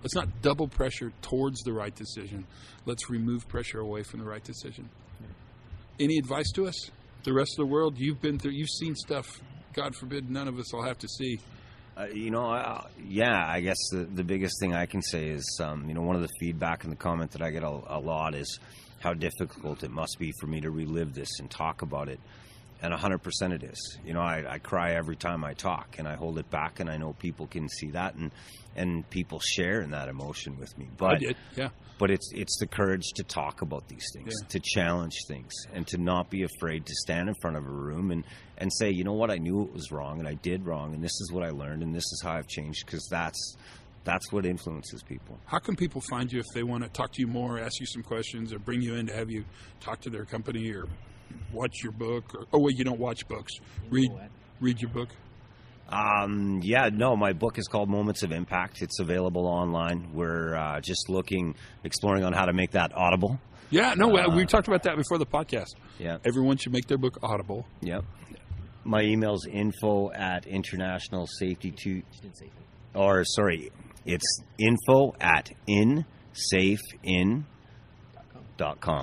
Let's 0.02 0.16
not 0.16 0.42
double 0.42 0.68
pressure 0.68 1.14
towards 1.22 1.62
the 1.62 1.72
right 1.72 1.96
decision. 1.96 2.46
Let's 2.86 3.10
remove 3.10 3.48
pressure 3.48 3.80
away 3.80 4.04
from 4.04 4.20
the 4.20 4.26
right 4.26 4.44
decision. 4.44 4.90
Any 5.98 6.18
advice 6.18 6.52
to 6.56 6.68
us? 6.68 6.92
The 7.24 7.32
rest 7.32 7.52
of 7.58 7.66
the 7.66 7.72
world 7.72 7.98
you've 7.98 8.22
been 8.22 8.38
through 8.38 8.52
you've 8.52 8.70
seen 8.70 8.96
stuff 8.96 9.40
god 9.74 9.96
forbid 9.96 10.30
none 10.30 10.48
of 10.48 10.60
us 10.60 10.72
will 10.74 10.84
have 10.84 11.00
to 11.00 11.08
see. 11.08 11.40
Uh, 11.96 12.08
you 12.12 12.32
know, 12.32 12.52
uh, 12.52 12.88
yeah, 13.08 13.46
I 13.48 13.62
guess 13.62 13.78
the, 13.92 14.04
the 14.06 14.24
biggest 14.24 14.56
thing 14.60 14.74
I 14.74 14.88
can 14.88 15.02
say 15.02 15.28
is, 15.28 15.60
um, 15.64 15.88
you 15.88 15.94
know, 15.94 16.02
one 16.02 16.16
of 16.16 16.24
the 16.24 16.30
feedback 16.40 16.84
and 16.84 16.92
the 16.92 16.98
comment 16.98 17.32
that 17.32 17.42
I 17.44 17.52
get 17.52 17.64
a, 17.64 17.70
a 17.70 18.00
lot 18.00 18.34
is 18.34 18.60
how 19.04 19.14
difficult 19.14 19.84
it 19.84 19.92
must 19.92 20.18
be 20.18 20.32
for 20.40 20.48
me 20.48 20.62
to 20.62 20.72
relive 20.72 21.14
this 21.14 21.40
and 21.40 21.50
talk 21.52 21.82
about 21.82 22.08
it. 22.08 22.20
And 22.82 22.94
100% 22.94 23.20
it 23.54 23.64
is. 23.64 23.98
You 24.06 24.14
know, 24.14 24.22
I, 24.22 24.44
I 24.56 24.58
cry 24.60 24.94
every 24.96 25.16
time 25.16 25.44
I 25.44 25.54
talk 25.54 25.96
and 26.00 26.08
I 26.08 26.16
hold 26.16 26.38
it 26.40 26.50
back 26.50 26.80
and 26.80 26.90
I 26.90 26.98
know 26.98 27.14
people 27.14 27.48
can 27.48 27.70
see 27.70 27.92
that 27.92 28.16
and, 28.16 28.32
and 28.76 29.10
people 29.10 29.40
share 29.40 29.82
in 29.82 29.92
that 29.92 30.10
emotion 30.10 30.58
with 30.60 30.78
me. 30.78 30.90
But 30.98 31.22
yeah 31.56 31.70
but 32.00 32.10
it's 32.10 32.32
it's 32.34 32.58
the 32.60 32.66
courage 32.68 33.06
to 33.16 33.24
talk 33.24 33.62
about 33.62 33.88
these 33.88 34.04
things, 34.14 34.34
Yeah. 34.42 34.48
to 34.50 34.60
challenge 34.60 35.14
things, 35.28 35.54
and 35.74 35.86
to 35.88 35.98
not 35.98 36.30
be 36.30 36.44
afraid 36.44 36.88
to 36.88 36.94
stand 36.96 37.30
in 37.30 37.36
front 37.40 37.56
of 37.56 37.66
a 37.66 37.70
room 37.70 38.10
and 38.12 38.24
and 38.58 38.72
say, 38.74 38.90
you 38.90 39.04
know 39.04 39.14
what, 39.14 39.30
I 39.30 39.38
knew 39.38 39.62
it 39.62 39.72
was 39.72 39.92
wrong, 39.92 40.18
and 40.20 40.28
I 40.28 40.34
did 40.34 40.66
wrong, 40.66 40.96
and 40.96 41.04
this 41.04 41.12
is 41.22 41.32
what 41.32 41.44
I 41.44 41.52
learned, 41.52 41.84
and 41.84 41.94
this 41.94 42.04
is 42.12 42.22
how 42.24 42.32
I've 42.34 42.48
changed, 42.48 42.86
because 42.88 43.08
that's 43.12 43.56
that's 44.04 44.32
what 44.32 44.46
influences 44.46 45.02
people. 45.04 45.40
How 45.46 45.60
can 45.60 45.76
people 45.76 46.02
find 46.10 46.32
you 46.32 46.40
if 46.40 46.46
they 46.54 46.64
want 46.64 46.84
to 46.84 46.90
talk 46.90 47.12
to 47.14 47.22
you 47.22 47.28
more, 47.28 47.60
ask 47.60 47.80
you 47.80 47.86
some 47.86 48.04
questions, 48.04 48.52
or 48.54 48.60
bring 48.60 48.82
you 48.82 48.96
in 48.96 49.08
to 49.08 49.14
have 49.14 49.30
you 49.30 49.46
talk 49.80 50.02
to 50.02 50.10
their 50.10 50.26
company 50.26 50.72
or 50.72 50.86
watch 51.54 51.72
your 51.84 51.94
book? 51.94 52.24
Or, 52.36 52.46
oh, 52.54 52.60
wait, 52.60 52.78
you 52.78 52.84
don't 52.84 53.00
watch 53.00 53.28
books. 53.28 53.54
Read, 53.90 54.12
read 54.60 54.82
your 54.82 54.92
book. 54.92 55.10
Um, 55.90 56.62
yeah, 56.64 56.90
no, 56.92 57.16
my 57.16 57.34
book 57.34 57.58
is 57.58 57.68
called 57.68 57.90
Moments 57.90 58.24
of 58.24 58.32
Impact. 58.32 58.82
It's 58.82 59.00
available 59.00 59.46
online. 59.46 60.10
We're 60.14 60.56
uh, 60.56 60.82
just 60.82 61.10
looking, 61.10 61.56
exploring 61.84 62.24
on 62.24 62.34
how 62.34 62.46
to 62.46 62.54
make 62.54 62.72
that 62.72 62.92
audible. 62.96 63.40
Yeah, 63.70 63.94
no, 63.96 64.16
uh, 64.18 64.36
we 64.36 64.46
talked 64.46 64.68
about 64.68 64.84
that 64.84 64.98
before 64.98 65.18
the 65.18 65.26
podcast. 65.26 65.70
Yeah, 66.00 66.18
Everyone 66.26 66.58
should 66.58 66.74
make 66.74 66.88
their 66.88 66.98
book 66.98 67.18
audible. 67.24 67.66
yep. 67.82 68.04
My 68.86 69.02
email's 69.02 69.46
info 69.48 70.12
at 70.12 70.46
international 70.46 71.26
safety 71.26 71.72
two. 71.72 72.02
or 72.94 73.24
sorry, 73.24 73.72
it's 74.06 74.42
info 74.58 75.14
at 75.20 75.50
insafein.com. 75.68 77.46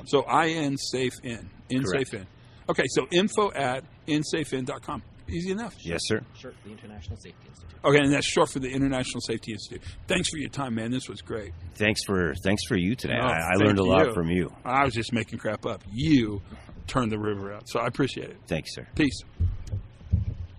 So 0.06 0.24
in 0.44 0.76
safe 0.76 1.12
in 1.22 1.50
in 1.68 1.84
Correct. 1.84 2.10
safe 2.10 2.20
in. 2.20 2.26
Okay, 2.68 2.84
so 2.88 3.06
info 3.12 3.50
at 3.52 3.84
insafein.com. 4.06 5.02
Easy 5.28 5.52
enough. 5.52 5.74
Yes, 5.82 6.00
sir. 6.04 6.20
Short 6.34 6.54
for 6.56 6.68
the 6.68 6.72
International 6.72 7.16
Safety 7.16 7.46
Institute. 7.46 7.70
Okay, 7.84 7.98
and 7.98 8.12
that's 8.12 8.26
short 8.26 8.50
for 8.50 8.58
the 8.58 8.68
International 8.68 9.20
Safety 9.20 9.52
Institute. 9.52 9.82
Thanks 10.06 10.28
for 10.28 10.38
your 10.38 10.50
time, 10.50 10.74
man. 10.74 10.90
This 10.90 11.08
was 11.08 11.22
great. 11.22 11.52
Thanks 11.76 12.02
for 12.04 12.34
thanks 12.44 12.62
for 12.66 12.76
you 12.76 12.94
today. 12.96 13.18
Oh, 13.20 13.26
I, 13.26 13.52
I 13.52 13.54
learned 13.54 13.78
a 13.78 13.84
lot 13.84 14.06
you. 14.08 14.12
from 14.14 14.28
you. 14.28 14.52
I 14.64 14.84
was 14.84 14.92
just 14.92 15.12
making 15.12 15.38
crap 15.38 15.66
up. 15.66 15.82
You 15.90 16.42
turn 16.86 17.08
the 17.08 17.18
river 17.18 17.52
out. 17.54 17.68
So 17.68 17.78
I 17.80 17.86
appreciate 17.86 18.30
it. 18.30 18.36
Thanks, 18.48 18.74
sir. 18.74 18.86
Peace. 18.94 19.22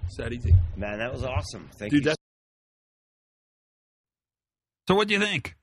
Is 0.09 0.17
that 0.17 0.33
easy? 0.33 0.53
Man, 0.75 0.99
that 0.99 1.11
was 1.11 1.23
awesome. 1.23 1.69
Thank 1.77 1.91
Dude, 1.91 2.05
you. 2.05 2.13
So, 4.91 4.95
what 4.95 5.07
do 5.07 5.13
you 5.13 5.21
think? 5.21 5.55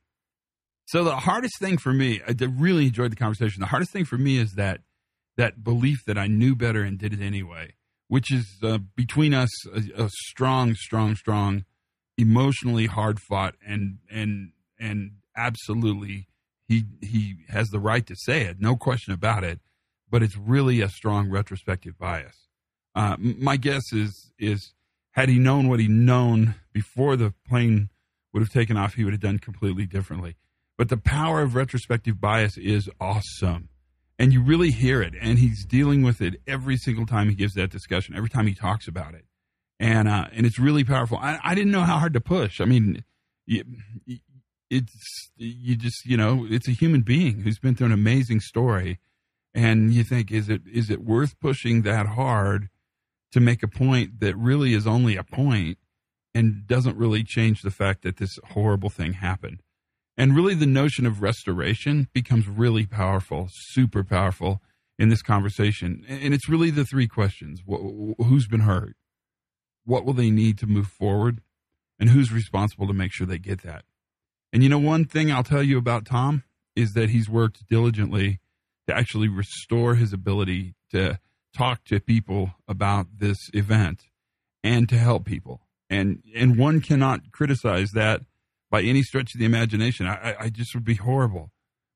So, 0.86 1.04
the 1.04 1.16
hardest 1.16 1.58
thing 1.60 1.76
for 1.76 1.92
me, 1.92 2.22
I 2.26 2.32
really 2.46 2.86
enjoyed 2.86 3.12
the 3.12 3.16
conversation. 3.16 3.60
The 3.60 3.66
hardest 3.66 3.92
thing 3.92 4.06
for 4.06 4.16
me 4.16 4.38
is 4.38 4.54
that 4.54 4.80
that 5.36 5.62
belief 5.62 5.98
that 6.06 6.16
I 6.16 6.28
knew 6.28 6.56
better 6.56 6.82
and 6.82 6.98
did 6.98 7.12
it 7.12 7.20
anyway, 7.20 7.74
which 8.06 8.32
is 8.32 8.46
uh, 8.62 8.78
between 8.96 9.34
us 9.34 9.50
a, 9.66 10.04
a 10.04 10.08
strong, 10.08 10.74
strong, 10.76 11.14
strong, 11.14 11.66
emotionally 12.16 12.86
hard 12.86 13.20
fought, 13.20 13.54
and 13.66 13.98
and 14.10 14.52
and 14.80 15.16
absolutely 15.36 16.28
he 16.66 16.84
he 17.02 17.34
has 17.50 17.68
the 17.68 17.80
right 17.80 18.06
to 18.06 18.16
say 18.16 18.44
it, 18.44 18.58
no 18.58 18.76
question 18.76 19.12
about 19.12 19.44
it. 19.44 19.60
But 20.08 20.22
it's 20.22 20.38
really 20.38 20.80
a 20.80 20.88
strong 20.88 21.28
retrospective 21.28 21.98
bias. 21.98 22.48
Uh, 22.94 23.16
my 23.18 23.58
guess 23.58 23.92
is 23.92 24.32
is 24.38 24.72
had 25.10 25.28
he 25.28 25.38
known 25.38 25.68
what 25.68 25.80
he 25.80 25.86
known 25.86 26.54
before 26.72 27.14
the 27.16 27.34
plane 27.46 27.90
would 28.38 28.46
have 28.46 28.53
taken 28.53 28.77
off, 28.77 28.94
he 28.94 29.05
would 29.05 29.12
have 29.12 29.20
done 29.20 29.38
completely 29.38 29.85
differently. 29.85 30.37
But 30.77 30.88
the 30.88 30.96
power 30.96 31.42
of 31.42 31.57
retrospective 31.57 32.20
bias 32.20 32.57
is 32.57 32.88
awesome. 33.01 33.68
And 34.16 34.33
you 34.33 34.42
really 34.42 34.70
hear 34.70 35.03
it. 35.03 35.14
And 35.20 35.38
he's 35.38 35.64
dealing 35.64 36.03
with 36.03 36.20
it 36.20 36.40
every 36.46 36.77
single 36.77 37.05
time 37.05 37.29
he 37.29 37.35
gives 37.35 37.55
that 37.55 37.70
discussion, 37.70 38.16
every 38.16 38.29
time 38.29 38.46
he 38.46 38.55
talks 38.55 38.87
about 38.87 39.14
it. 39.14 39.24
And, 39.81 40.09
uh, 40.09 40.27
and 40.33 40.46
it's 40.46 40.59
really 40.59 40.85
powerful. 40.85 41.18
I, 41.18 41.38
I 41.42 41.55
didn't 41.55 41.72
know 41.72 41.83
how 41.83 41.98
hard 41.98 42.12
to 42.14 42.20
push. 42.20 42.61
I 42.61 42.64
mean, 42.64 43.05
you, 43.46 43.64
it's, 44.70 45.31
you 45.37 45.77
just, 45.77 46.05
you 46.05 46.16
know, 46.16 46.46
it's 46.48 46.68
a 46.68 46.72
human 46.72 47.03
being 47.03 47.42
who's 47.42 47.59
been 47.59 47.74
through 47.74 47.87
an 47.87 47.92
amazing 47.92 48.40
story. 48.40 48.98
And 49.55 49.92
you 49.92 50.05
think, 50.05 50.31
is 50.31 50.48
it, 50.48 50.62
is 50.72 50.90
it 50.90 51.03
worth 51.03 51.38
pushing 51.40 51.83
that 51.83 52.07
hard 52.07 52.68
to 53.33 53.40
make 53.40 53.62
a 53.62 53.68
point 53.68 54.20
that 54.20 54.37
really 54.37 54.74
is 54.74 54.87
only 54.87 55.16
a 55.16 55.24
point 55.24 55.79
and 56.38 56.68
doesn't 56.68 56.96
really 56.96 57.24
change 57.24 57.62
the 57.62 57.70
fact 57.70 58.03
that 58.03 58.18
this 58.18 58.38
horrible 58.51 58.90
thing 58.90 59.14
happened. 59.14 59.61
And 60.16 60.37
really, 60.37 60.55
the 60.55 60.66
notion 60.66 61.05
of 61.05 61.20
restoration 61.20 62.09
becomes 62.12 62.46
really 62.46 62.87
powerful, 62.87 63.48
super 63.72 64.05
powerful 64.05 64.62
in 64.98 65.09
this 65.09 65.22
conversation. 65.22 66.05
And 66.09 66.33
it's 66.33 66.48
really 66.48 66.70
the 66.70 66.85
three 66.85 67.09
questions 67.09 67.61
who's 67.66 68.46
been 68.46 68.61
hurt? 68.61 68.96
What 69.85 70.05
will 70.05 70.12
they 70.12 70.31
need 70.31 70.59
to 70.59 70.66
move 70.66 70.87
forward? 70.87 71.40
And 71.98 72.11
who's 72.11 72.33
responsible 72.33 72.87
to 72.87 72.92
make 72.92 73.12
sure 73.12 73.27
they 73.27 73.38
get 73.38 73.62
that? 73.62 73.85
And 74.53 74.62
you 74.62 74.68
know, 74.68 74.79
one 74.79 75.05
thing 75.05 75.33
I'll 75.33 75.42
tell 75.42 75.64
you 75.64 75.77
about 75.77 76.05
Tom 76.05 76.44
is 76.77 76.92
that 76.92 77.11
he's 77.11 77.29
worked 77.29 77.66
diligently 77.68 78.38
to 78.87 78.96
actually 78.96 79.29
restore 79.29 79.96
his 79.96 80.12
ability 80.12 80.74
to 80.92 81.18
talk 81.57 81.83
to 81.87 81.98
people 81.98 82.53
about 82.68 83.07
this 83.18 83.38
event 83.53 84.05
and 84.62 84.88
to 84.88 84.96
help 84.96 85.24
people. 85.24 85.62
And 85.90 86.22
and 86.35 86.59
one 86.59 86.81
cannot 86.81 87.33
criticize 87.33 87.90
that 87.92 88.22
by 88.70 88.83
any 88.83 89.03
stretch 89.03 89.35
of 89.35 89.38
the 89.40 89.46
imagination. 89.46 90.07
I, 90.07 90.35
I- 90.38 90.48
just 90.51 90.74
would 90.74 90.85
be 90.85 90.94
horrible. 90.94 91.51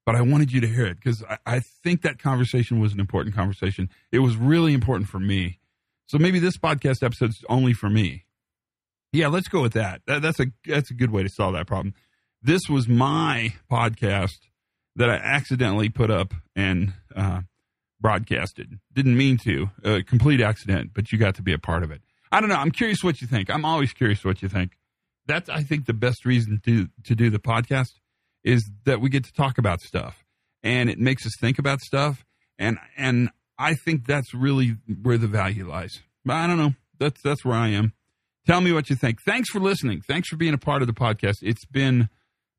But 0.05 0.17
I 0.17 0.23
wanted 0.23 0.51
you 0.51 0.61
to 0.63 0.67
hear 0.67 0.87
it 0.87 0.97
because 0.97 1.23
I, 1.23 1.39
I 1.47 1.61
think 1.85 2.03
that 2.03 2.19
conversation 2.19 2.81
was 2.81 2.93
an 2.93 2.99
important 2.99 3.37
conversation. 3.37 3.89
It 4.11 4.19
was 4.19 4.37
really 4.37 4.73
important 4.75 5.09
for 5.09 5.21
me. 5.21 5.61
So 6.07 6.19
maybe 6.19 6.41
this 6.41 6.57
podcast 6.57 7.05
episode's 7.05 7.45
only 7.49 7.73
for 7.73 7.89
me. 7.89 8.25
Yeah, 9.13 9.29
let's 9.29 9.47
go 9.49 9.63
with 9.63 9.75
that. 9.75 10.03
that 10.07 10.21
that's 10.23 10.41
a 10.41 10.47
that's 10.67 10.91
a 10.91 10.95
good 10.95 11.11
way 11.11 11.23
to 11.23 11.29
solve 11.29 11.53
that 11.55 11.67
problem. 11.69 11.95
This 12.43 12.63
was 12.69 12.89
my 12.89 13.55
podcast 13.71 14.33
that 14.97 15.09
I 15.09 15.15
accidentally 15.15 15.89
put 15.89 16.11
up 16.11 16.35
and 16.57 16.95
uh, 17.15 17.43
broadcasted. 18.01 18.81
Didn't 18.93 19.17
mean 19.17 19.39
to, 19.45 19.71
a 19.85 20.03
complete 20.03 20.41
accident, 20.41 20.91
but 20.95 21.13
you 21.13 21.19
got 21.19 21.37
to 21.37 21.43
be 21.43 21.53
a 21.53 21.59
part 21.59 21.83
of 21.83 21.91
it. 21.93 22.03
I 22.33 22.41
don't 22.41 22.49
know. 22.49 22.57
I'm 22.57 22.71
curious 22.71 23.05
what 23.05 23.21
you 23.21 23.27
think. 23.29 23.51
I'm 23.51 23.65
always 23.65 23.93
curious 23.93 24.25
what 24.25 24.43
you 24.43 24.49
think. 24.49 24.73
That's 25.27 25.49
I 25.49 25.63
think 25.63 25.87
the 25.87 25.93
best 25.93 26.25
reason 26.25 26.61
to 26.65 26.89
to 27.05 27.15
do 27.15 27.31
the 27.31 27.39
podcast 27.39 27.93
is 28.43 28.69
that 28.85 29.01
we 29.01 29.11
get 29.11 29.25
to 29.25 29.33
talk 29.33 29.59
about 29.59 29.81
stuff 29.81 30.25
and 30.65 30.91
it 30.91 30.99
makes 30.99 31.25
us 31.27 31.33
think 31.41 31.59
about 31.59 31.81
stuff 31.81 32.25
and 32.59 32.79
and 32.97 33.31
I 33.59 33.75
think 33.75 34.07
that's 34.07 34.35
really 34.35 34.77
where 35.03 35.19
the 35.19 35.29
value 35.29 35.69
lies. 35.69 36.01
But 36.25 36.37
I 36.37 36.47
don't 36.47 36.59
know. 36.59 36.75
That's 36.99 37.21
that's 37.23 37.45
where 37.45 37.57
I 37.57 37.69
am. 37.69 37.93
Tell 38.47 38.61
me 38.61 38.73
what 38.73 38.91
you 38.91 38.97
think. 38.97 39.23
Thanks 39.23 39.51
for 39.51 39.61
listening. 39.61 40.01
Thanks 40.01 40.29
for 40.29 40.37
being 40.37 40.55
a 40.55 40.59
part 40.59 40.83
of 40.83 40.89
the 40.89 40.95
podcast. 40.95 41.37
It's 41.43 41.65
been 41.67 42.09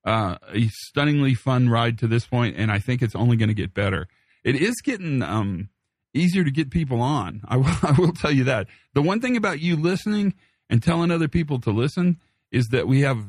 uh, 0.06 0.38
a 0.54 0.70
stunningly 0.70 1.34
fun 1.34 1.68
ride 1.68 1.98
to 2.00 2.08
this 2.08 2.26
point, 2.26 2.56
and 2.58 2.72
I 2.72 2.80
think 2.80 3.02
it's 3.02 3.16
only 3.16 3.36
going 3.36 3.50
to 3.50 3.56
get 3.56 3.74
better. 3.74 4.08
It 4.44 4.56
is 4.56 4.76
getting 4.84 5.22
um, 5.22 5.70
easier 6.14 6.44
to 6.44 6.52
get 6.52 6.70
people 6.70 7.02
on. 7.02 7.42
I 7.48 7.58
will, 7.58 7.66
I 7.84 7.96
will 7.98 8.14
tell 8.14 8.32
you 8.32 8.46
that. 8.46 8.68
The 8.94 9.02
one 9.02 9.22
thing 9.22 9.38
about 9.38 9.60
you 9.60 9.76
listening 9.76 10.36
and 10.70 10.82
telling 10.82 11.12
other 11.12 11.28
people 11.28 11.60
to 11.62 11.72
listen 11.72 12.20
is 12.52 12.68
that 12.68 12.88
we 12.88 13.02
have 13.02 13.26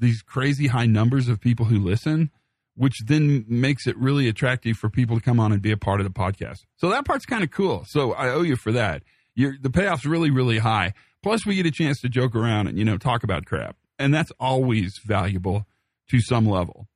these 0.00 0.22
crazy 0.22 0.66
high 0.66 0.86
numbers 0.86 1.28
of 1.28 1.40
people 1.40 1.66
who 1.66 1.78
listen, 1.78 2.30
which 2.76 2.94
then 3.06 3.44
makes 3.48 3.86
it 3.86 3.96
really 3.96 4.28
attractive 4.28 4.76
for 4.76 4.90
people 4.90 5.16
to 5.16 5.22
come 5.22 5.38
on 5.38 5.52
and 5.52 5.62
be 5.62 5.70
a 5.70 5.76
part 5.76 6.00
of 6.00 6.04
the 6.04 6.12
podcast. 6.12 6.58
So 6.76 6.90
that 6.90 7.04
part's 7.04 7.26
kind 7.26 7.44
of 7.44 7.50
cool. 7.50 7.84
So 7.86 8.12
I 8.12 8.30
owe 8.30 8.42
you 8.42 8.56
for 8.56 8.72
that. 8.72 9.02
You're, 9.34 9.54
the 9.60 9.70
payoff's 9.70 10.04
really, 10.04 10.30
really 10.30 10.58
high. 10.58 10.94
Plus, 11.22 11.46
we 11.46 11.54
get 11.54 11.66
a 11.66 11.70
chance 11.70 12.00
to 12.02 12.08
joke 12.08 12.34
around 12.36 12.66
and 12.66 12.78
you 12.78 12.84
know 12.84 12.98
talk 12.98 13.24
about 13.24 13.46
crap, 13.46 13.76
and 13.98 14.12
that's 14.12 14.30
always 14.38 14.98
valuable 14.98 15.66
to 16.10 16.20
some 16.20 16.46
level. 16.46 16.86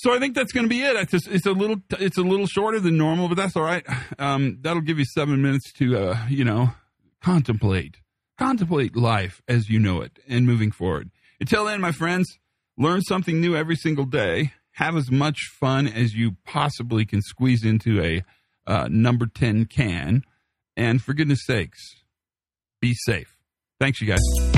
So 0.00 0.14
I 0.14 0.18
think 0.18 0.34
that's 0.34 0.52
going 0.52 0.64
to 0.64 0.68
be 0.70 0.80
it. 0.82 0.96
It's, 0.96 1.10
just, 1.10 1.28
it's 1.28 1.44
a 1.44 1.52
little 1.52 1.76
it's 1.98 2.16
a 2.16 2.22
little 2.22 2.46
shorter 2.46 2.80
than 2.80 2.96
normal, 2.96 3.28
but 3.28 3.36
that's 3.36 3.54
all 3.54 3.62
right. 3.62 3.84
Um, 4.18 4.56
that'll 4.62 4.80
give 4.80 4.98
you 4.98 5.04
seven 5.04 5.42
minutes 5.42 5.74
to 5.74 5.98
uh, 5.98 6.26
you 6.26 6.42
know 6.42 6.70
contemplate 7.22 7.98
contemplate 8.38 8.96
life 8.96 9.42
as 9.46 9.68
you 9.68 9.78
know 9.78 10.00
it 10.00 10.18
and 10.26 10.46
moving 10.46 10.70
forward. 10.70 11.10
Until 11.38 11.66
then, 11.66 11.82
my 11.82 11.92
friends, 11.92 12.38
learn 12.78 13.02
something 13.02 13.42
new 13.42 13.54
every 13.54 13.76
single 13.76 14.06
day. 14.06 14.54
Have 14.72 14.96
as 14.96 15.10
much 15.10 15.36
fun 15.60 15.86
as 15.86 16.14
you 16.14 16.36
possibly 16.46 17.04
can 17.04 17.20
squeeze 17.20 17.62
into 17.62 18.02
a 18.02 18.22
uh, 18.66 18.88
number 18.90 19.26
ten 19.26 19.66
can, 19.66 20.22
and 20.78 21.02
for 21.02 21.12
goodness 21.12 21.40
sakes, 21.44 21.78
be 22.80 22.94
safe. 22.94 23.36
Thanks, 23.78 24.00
you 24.00 24.06
guys. 24.06 24.49